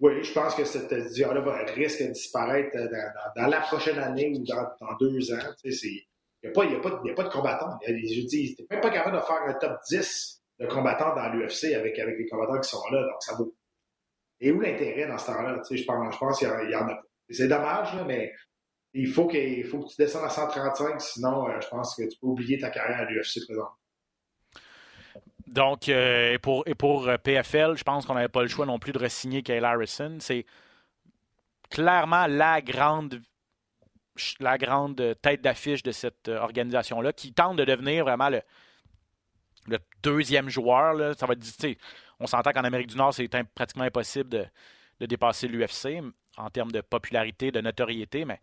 [0.00, 1.40] Oui, je pense que cette division-là
[1.74, 5.54] risque de disparaître dans, dans, la prochaine année ou dans, deux ans.
[5.62, 6.06] Tu sais,
[6.42, 7.78] il n'y a, a, pas de combattants.
[7.86, 11.74] Je dis, t'es même pas capable de faire un top 10 de combattants dans l'UFC
[11.74, 13.02] avec, avec les combattants qui sont là.
[13.02, 13.54] Donc, ça vaut.
[14.40, 15.60] Et où l'intérêt dans ce temps-là?
[15.70, 17.02] Je pense, je pense qu'il y, en a pas.
[17.28, 18.32] C'est dommage, mais
[18.94, 22.18] il faut, qu'il faut que tu descendes à 135, sinon, euh, je pense que tu
[22.18, 23.68] peux oublier ta carrière à l'UFC présent.
[25.46, 28.78] Donc, euh, et, pour, et pour PFL, je pense qu'on n'avait pas le choix non
[28.78, 30.16] plus de re-signer Kyle Harrison.
[30.20, 30.46] C'est
[31.70, 33.20] clairement la grande
[34.40, 38.40] la grande tête d'affiche de cette organisation-là, qui tente de devenir vraiment le,
[40.02, 40.94] deuxième joueur.
[40.94, 41.14] Là.
[41.14, 41.76] Ça va être,
[42.18, 44.46] on s'entend qu'en Amérique du Nord, c'est pratiquement impossible de,
[45.00, 46.02] de dépasser l'UFC
[46.36, 48.40] en termes de popularité, de notoriété, mais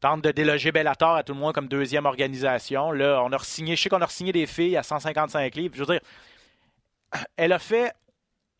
[0.00, 2.90] tente de déloger Bellator à tout le moins comme deuxième organisation.
[2.92, 5.74] Là, on a signé, je sais qu'on a signé des filles à 155 livres.
[5.74, 6.00] Je veux dire,
[7.36, 7.92] elle a fait.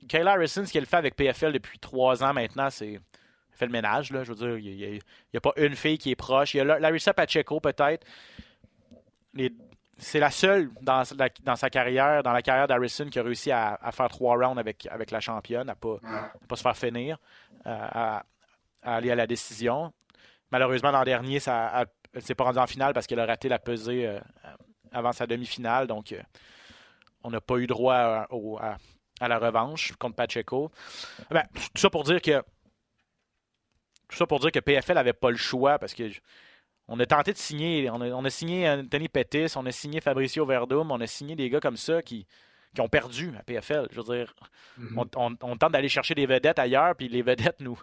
[0.08, 2.98] Kayla Harrison, ce qu'elle fait avec PFL depuis trois ans maintenant, c'est
[3.60, 4.08] fait le ménage.
[4.08, 5.00] Je veux dire, il
[5.32, 6.54] n'y a, pas une fille qui est proche.
[6.54, 8.06] Il y a Larissa Pacheco, peut-être.
[9.98, 13.78] C'est la seule dans, la, sa carrière, dans la carrière d'Harrison, qui a réussi à,
[13.92, 15.96] faire trois rounds avec, la championne, à ne
[16.46, 17.18] pas, se faire finir,
[17.66, 18.24] euh, à,
[18.82, 19.92] aller à la décision.
[20.50, 23.58] Malheureusement, l'an dernier, elle ne s'est pas rendue en finale parce qu'elle a raté la
[23.58, 24.18] pesée euh,
[24.90, 25.86] avant sa demi-finale.
[25.86, 26.22] Donc, euh,
[27.22, 28.26] on n'a pas eu droit à,
[29.20, 30.72] à, la revanche contre Pacheco.
[31.30, 32.42] Ben, tout ça pour dire que
[34.10, 36.04] tout ça pour dire que PFL n'avait pas le choix parce que
[36.88, 37.88] on a tenté de signer.
[37.90, 41.36] On a, on a signé Anthony Pettis, on a signé Fabricio Verdum, on a signé
[41.36, 42.26] des gars comme ça qui,
[42.74, 43.86] qui ont perdu à PFL.
[43.92, 44.34] Je veux dire,
[44.76, 45.08] mm -hmm.
[45.16, 47.80] on, on, on, tente d'aller chercher des vedettes ailleurs, puis les vedettes nous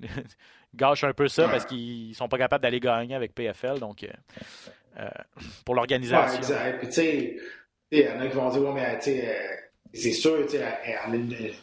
[0.74, 3.78] gâchent un peu ça parce qu'ils sont pas capables d'aller gagner avec PFL.
[3.80, 4.08] Donc, euh,
[4.98, 5.08] euh,
[5.66, 6.32] pour l'organisation.
[6.32, 6.78] Ouais, exact.
[6.78, 7.36] Puis, tu sais,
[7.90, 10.46] il y en a qui vont dire, ouais, mais, tu sais, c'est sûr,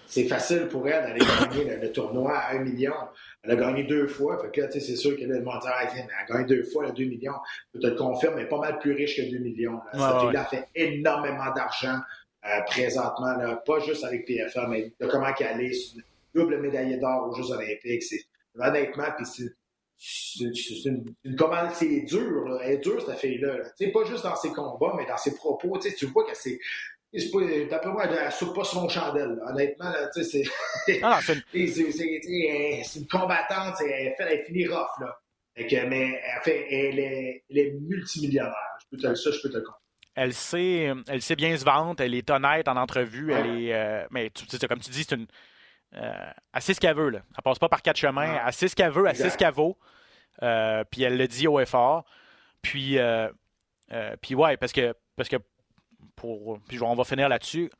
[0.07, 2.93] c'est facile pour elle d'aller gagner le, le, tournoi à 1 million.
[3.43, 4.39] Elle a gagné deux fois.
[4.41, 6.91] Fait que là, c'est sûr qu'elle va dire, ah, elle a gagné deux fois, elle
[6.91, 7.35] a 2 millions.
[7.73, 9.73] Je te le confirme, elle est pas mal plus riche que 2 millions.
[9.73, 9.91] Là.
[9.93, 10.19] Cette ouais.
[10.21, 11.99] fille-là fait énormément d'argent
[12.45, 15.73] euh, présentement, là, pas juste avec PFA, mais de comment qu'elle est.
[15.73, 16.03] C'est une
[16.33, 18.03] double médaillée d'or aux Jeux Olympiques.
[18.03, 18.25] C'est
[18.59, 19.53] honnêtement, puis c'est
[19.97, 22.59] c'est une, une commande, c'est dur, là.
[22.63, 23.59] elle est dure cette fille-là.
[23.59, 23.63] Là.
[23.93, 25.79] Pas juste dans ses combats, mais dans ses propos.
[25.79, 26.59] Tu vois que c'est
[27.69, 29.37] D'après moi, elle ne soupe pas son chandelle.
[29.39, 29.51] Là.
[29.51, 30.43] Honnêtement, c'est
[31.01, 31.19] ah,
[31.53, 33.07] une...
[33.07, 33.75] combattante.
[33.81, 34.99] Elle, fait, elle finit rough.
[34.99, 35.17] Là.
[35.57, 38.53] Que, mais elle, fait, elle, est, elle est multimillionnaire.
[38.81, 39.81] Je peux te, ça, je peux te le comprendre.
[40.15, 42.01] Elle sait, elle sait bien se vendre.
[42.03, 43.31] Elle est honnête en entrevue.
[43.31, 43.39] Ouais.
[43.39, 45.27] Elle est, euh, mais tu, comme tu dis, c'est une.
[45.95, 47.09] Euh, elle sait ce qu'elle veut.
[47.09, 47.21] Là.
[47.37, 48.33] Elle passe pas par quatre chemins.
[48.33, 48.41] Ouais.
[48.45, 49.05] Elle sait ce qu'elle veut.
[49.05, 49.23] Elle exact.
[49.23, 49.77] sait ce qu'elle vaut.
[50.43, 52.03] Euh, puis elle le dit haut et fort.
[52.61, 53.29] Puis, euh,
[54.21, 55.37] puis ouais, parce que, parce que
[56.15, 57.71] puis on va finir là-dessus.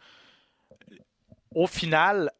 [1.53, 2.31] Au final,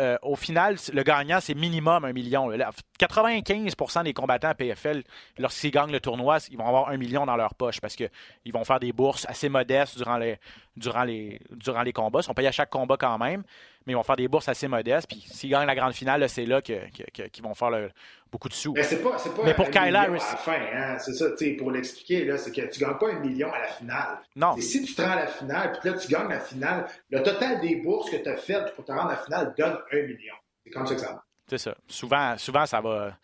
[0.00, 2.50] euh, au final, le gagnant, c'est minimum un million.
[2.98, 5.04] 95% des combattants à PFL,
[5.38, 8.10] lorsqu'ils gagnent le tournoi, ils vont avoir un million dans leur poche parce qu'ils
[8.52, 10.38] vont faire des bourses assez modestes durant les,
[10.76, 12.20] durant les, durant les combats.
[12.20, 13.44] Ils sont payés à chaque combat quand même.
[13.86, 15.08] Mais ils vont faire des bourses assez modestes.
[15.08, 17.90] Puis s'ils gagnent la grande finale, c'est là qu'ils que, que, vont faire le,
[18.30, 18.72] beaucoup de sous.
[18.72, 20.20] Mais, c'est pas, pas mais pour Kyle Harris.
[20.48, 20.98] Hein?
[20.98, 21.26] c'est ça,
[21.58, 24.18] pour l'expliquer, c'est que tu gagnes pas un million à la finale.
[24.34, 24.56] Non.
[24.56, 27.22] Et si tu te rends à la finale, puis là, tu gagnes la finale, le
[27.22, 30.02] total des bourses que tu as faites pour te rendre à la finale donne un
[30.02, 30.34] million.
[30.64, 31.24] C'est comme ça que ça va.
[31.48, 31.76] C'est ça.
[31.86, 33.16] Souvent, souvent, ça va.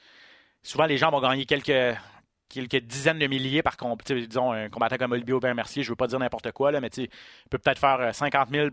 [0.63, 1.97] Souvent, les gens vont gagner quelques,
[2.51, 4.15] quelques dizaines de milliers par combattant.
[4.15, 6.81] Disons, un combattant comme Olivier Aubin Mercier, je ne veux pas dire n'importe quoi, là,
[6.81, 7.09] mais il
[7.49, 8.69] peut peut-être faire 50 000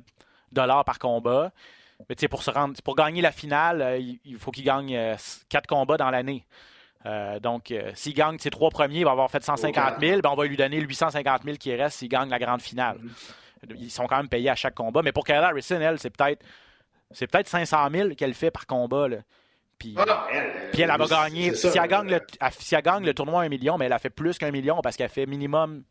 [0.53, 1.51] par combat.
[2.09, 5.15] Mais pour, se rendre, pour gagner la finale, euh, il faut qu'il gagne euh,
[5.49, 6.45] quatre combats dans l'année.
[7.05, 10.21] Euh, donc, s'il gagne ses trois premiers, il va avoir fait 150 000.
[10.21, 12.97] Ben, on va lui donner 850 000 qui reste s'il gagne la grande finale.
[12.97, 13.75] Mm-hmm.
[13.77, 15.01] Ils sont quand même payés à chaque combat.
[15.01, 16.43] Mais pour Kayla Harrison, elle, c'est peut-être
[17.11, 19.07] c'est peut-être 500 000 qu'elle fait par combat.
[19.07, 19.17] Là.
[19.79, 21.53] Puis, ah elle, puis elle, va gagner.
[21.53, 22.19] Si, elle gagne le,
[22.59, 24.97] si elle gagne le tournoi un million, mais elle a fait plus qu'un million parce
[24.97, 25.83] qu'elle fait minimum.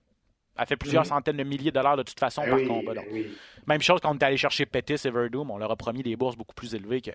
[0.59, 1.09] Elle fait plusieurs mm-hmm.
[1.09, 2.95] centaines de milliers de dollars de toute façon ben par oui, combat.
[2.95, 3.37] Ben oui.
[3.67, 6.17] Même chose quand on est allé chercher Pettis et Verdum, on leur a promis des
[6.17, 7.11] bourses beaucoup plus élevées que,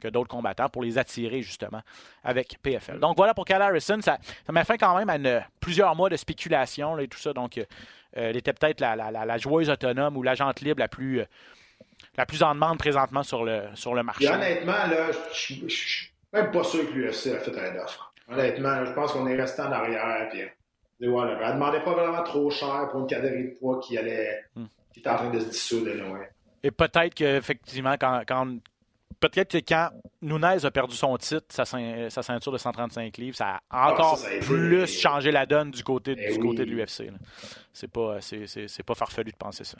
[0.00, 1.82] que d'autres combattants pour les attirer justement
[2.24, 2.98] avec PFL.
[3.00, 6.08] Donc voilà pour Cal Harrison, ça, ça m'a fait quand même à une, plusieurs mois
[6.08, 7.32] de spéculation là, et tout ça.
[7.32, 7.64] Donc euh,
[8.12, 11.22] elle était peut-être la, la, la, joueuse autonome ou l'agente libre la plus,
[12.16, 14.24] la plus en demande présentement sur le, sur le marché.
[14.24, 18.12] Et honnêtement, là, je suis même pas sûr que l'UFC a fait un offre.
[18.28, 20.28] Honnêtement, je pense qu'on est resté en arrière.
[20.30, 23.98] Puis, voilà, elle ne demandait pas vraiment trop cher pour une catégorie de poids qui
[23.98, 24.66] allait, hmm.
[24.92, 26.20] Qui était en train de se dissoudre de loin.
[26.62, 28.58] Et peut-être qu'effectivement, quand, quand
[29.18, 29.90] peut-être que quand
[30.22, 34.18] Nunez a perdu son titre, sa, sa, ceinture de 135 livres, ça a ah, encore
[34.42, 37.10] plus changé la donne du côté, eh du côté de l'UFC.
[37.72, 38.18] C'est pas,
[38.86, 39.78] pas farfelu de penser ça.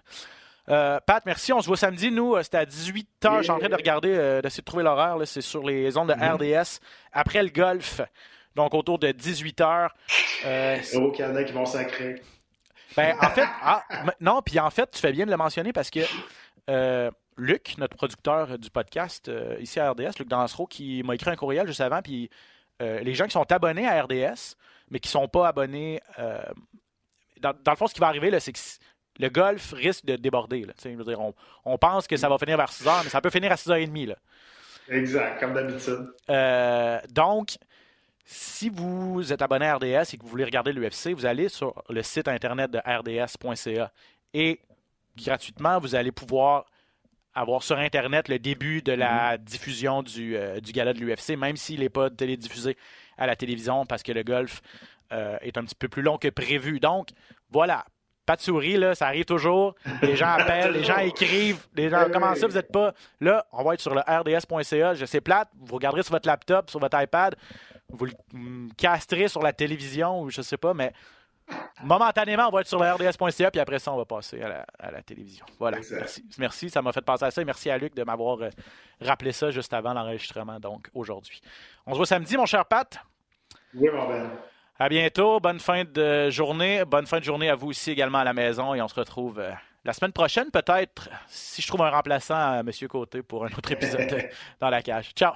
[0.69, 1.53] Euh, Pat, merci.
[1.53, 2.11] On se voit samedi.
[2.11, 3.39] Nous, euh, c'était à 18h.
[3.39, 5.17] Je suis en train de regarder, euh, d'essayer de trouver l'horaire.
[5.25, 6.63] C'est sur les ondes de mm-hmm.
[6.63, 6.81] RDS.
[7.13, 8.01] Après le golf,
[8.55, 9.89] donc autour de 18h.
[10.47, 12.23] Euh, oh, qu'il y en a qui vont sacrer.
[12.97, 13.85] Ben, en fait, ah,
[14.21, 16.01] non, puis en fait, tu fais bien de le mentionner parce que
[17.37, 19.31] Luc, notre producteur du podcast
[19.61, 22.31] ici à RDS, Luc Dansereau, qui m'a écrit un courriel juste avant, puis
[22.81, 24.57] les gens qui sont abonnés à RDS,
[24.91, 26.01] mais qui ne sont pas abonnés.
[27.41, 28.59] Dans, dans, le fond, ce qui va arriver, c'est que
[29.21, 30.67] le golf risque de déborder.
[31.65, 33.69] on, pense que ça va finir vers 6 h, mais ça peut finir à 6
[33.69, 34.09] h 30.
[34.09, 34.17] Là.
[34.89, 36.13] Exact, comme d'habitude.
[36.31, 37.57] Euh, donc,
[38.25, 41.83] si vous êtes abonné à RDS et que vous voulez regarder l'UFC, vous allez sur
[41.89, 43.93] le site internet de rds.ca
[44.35, 44.61] et
[45.17, 46.67] gratuitement, vous allez pouvoir
[47.35, 49.45] avoir sur Internet le début de la mm-hmm.
[49.45, 52.77] diffusion du, euh, du gala de l'UFC, même s'il n'est pas télédiffusé
[53.17, 54.61] à la télévision parce que le golf
[55.13, 56.81] euh, est un petit peu plus long que prévu.
[56.81, 57.09] Donc,
[57.51, 57.85] voilà,
[58.27, 59.75] pas de souris, là, ça arrive toujours.
[60.03, 61.67] Les gens appellent, les gens écrivent.
[61.75, 62.95] Les gens, comment ça, vous n'êtes pas?
[63.21, 64.95] Là, on va être sur le rds.ca.
[64.95, 65.49] Je sais plate.
[65.59, 67.35] Vous regarderez sur votre laptop, sur votre iPad.
[67.93, 70.93] Vous le castrez sur la télévision ou je sais pas, mais
[71.83, 73.51] momentanément, on va être sur le rds.ca.
[73.51, 75.45] Puis après ça, on va passer à la, télévision.
[75.59, 75.79] Voilà.
[75.91, 76.25] Merci.
[76.39, 76.71] Merci.
[76.71, 77.45] Ça m'a fait penser à ça.
[77.45, 78.51] merci à Luc de m'avoir euh,
[79.01, 81.41] rappelé ça juste avant l'enregistrement, donc aujourd'hui.
[81.87, 82.99] On se voit samedi, mon cher Pat.
[83.75, 84.31] Oui, mon ben.
[84.79, 85.41] À bientôt.
[85.41, 86.85] Bonne fin de journée.
[86.85, 88.75] Bonne fin de journée à vous aussi également à la maison.
[88.75, 89.53] Et on se retrouve euh,
[89.85, 92.71] la semaine prochaine, peut-être, si je trouve un remplaçant à M.
[92.89, 94.29] Côté pour un autre épisode
[94.61, 95.11] dans la cage.
[95.15, 95.35] Ciao.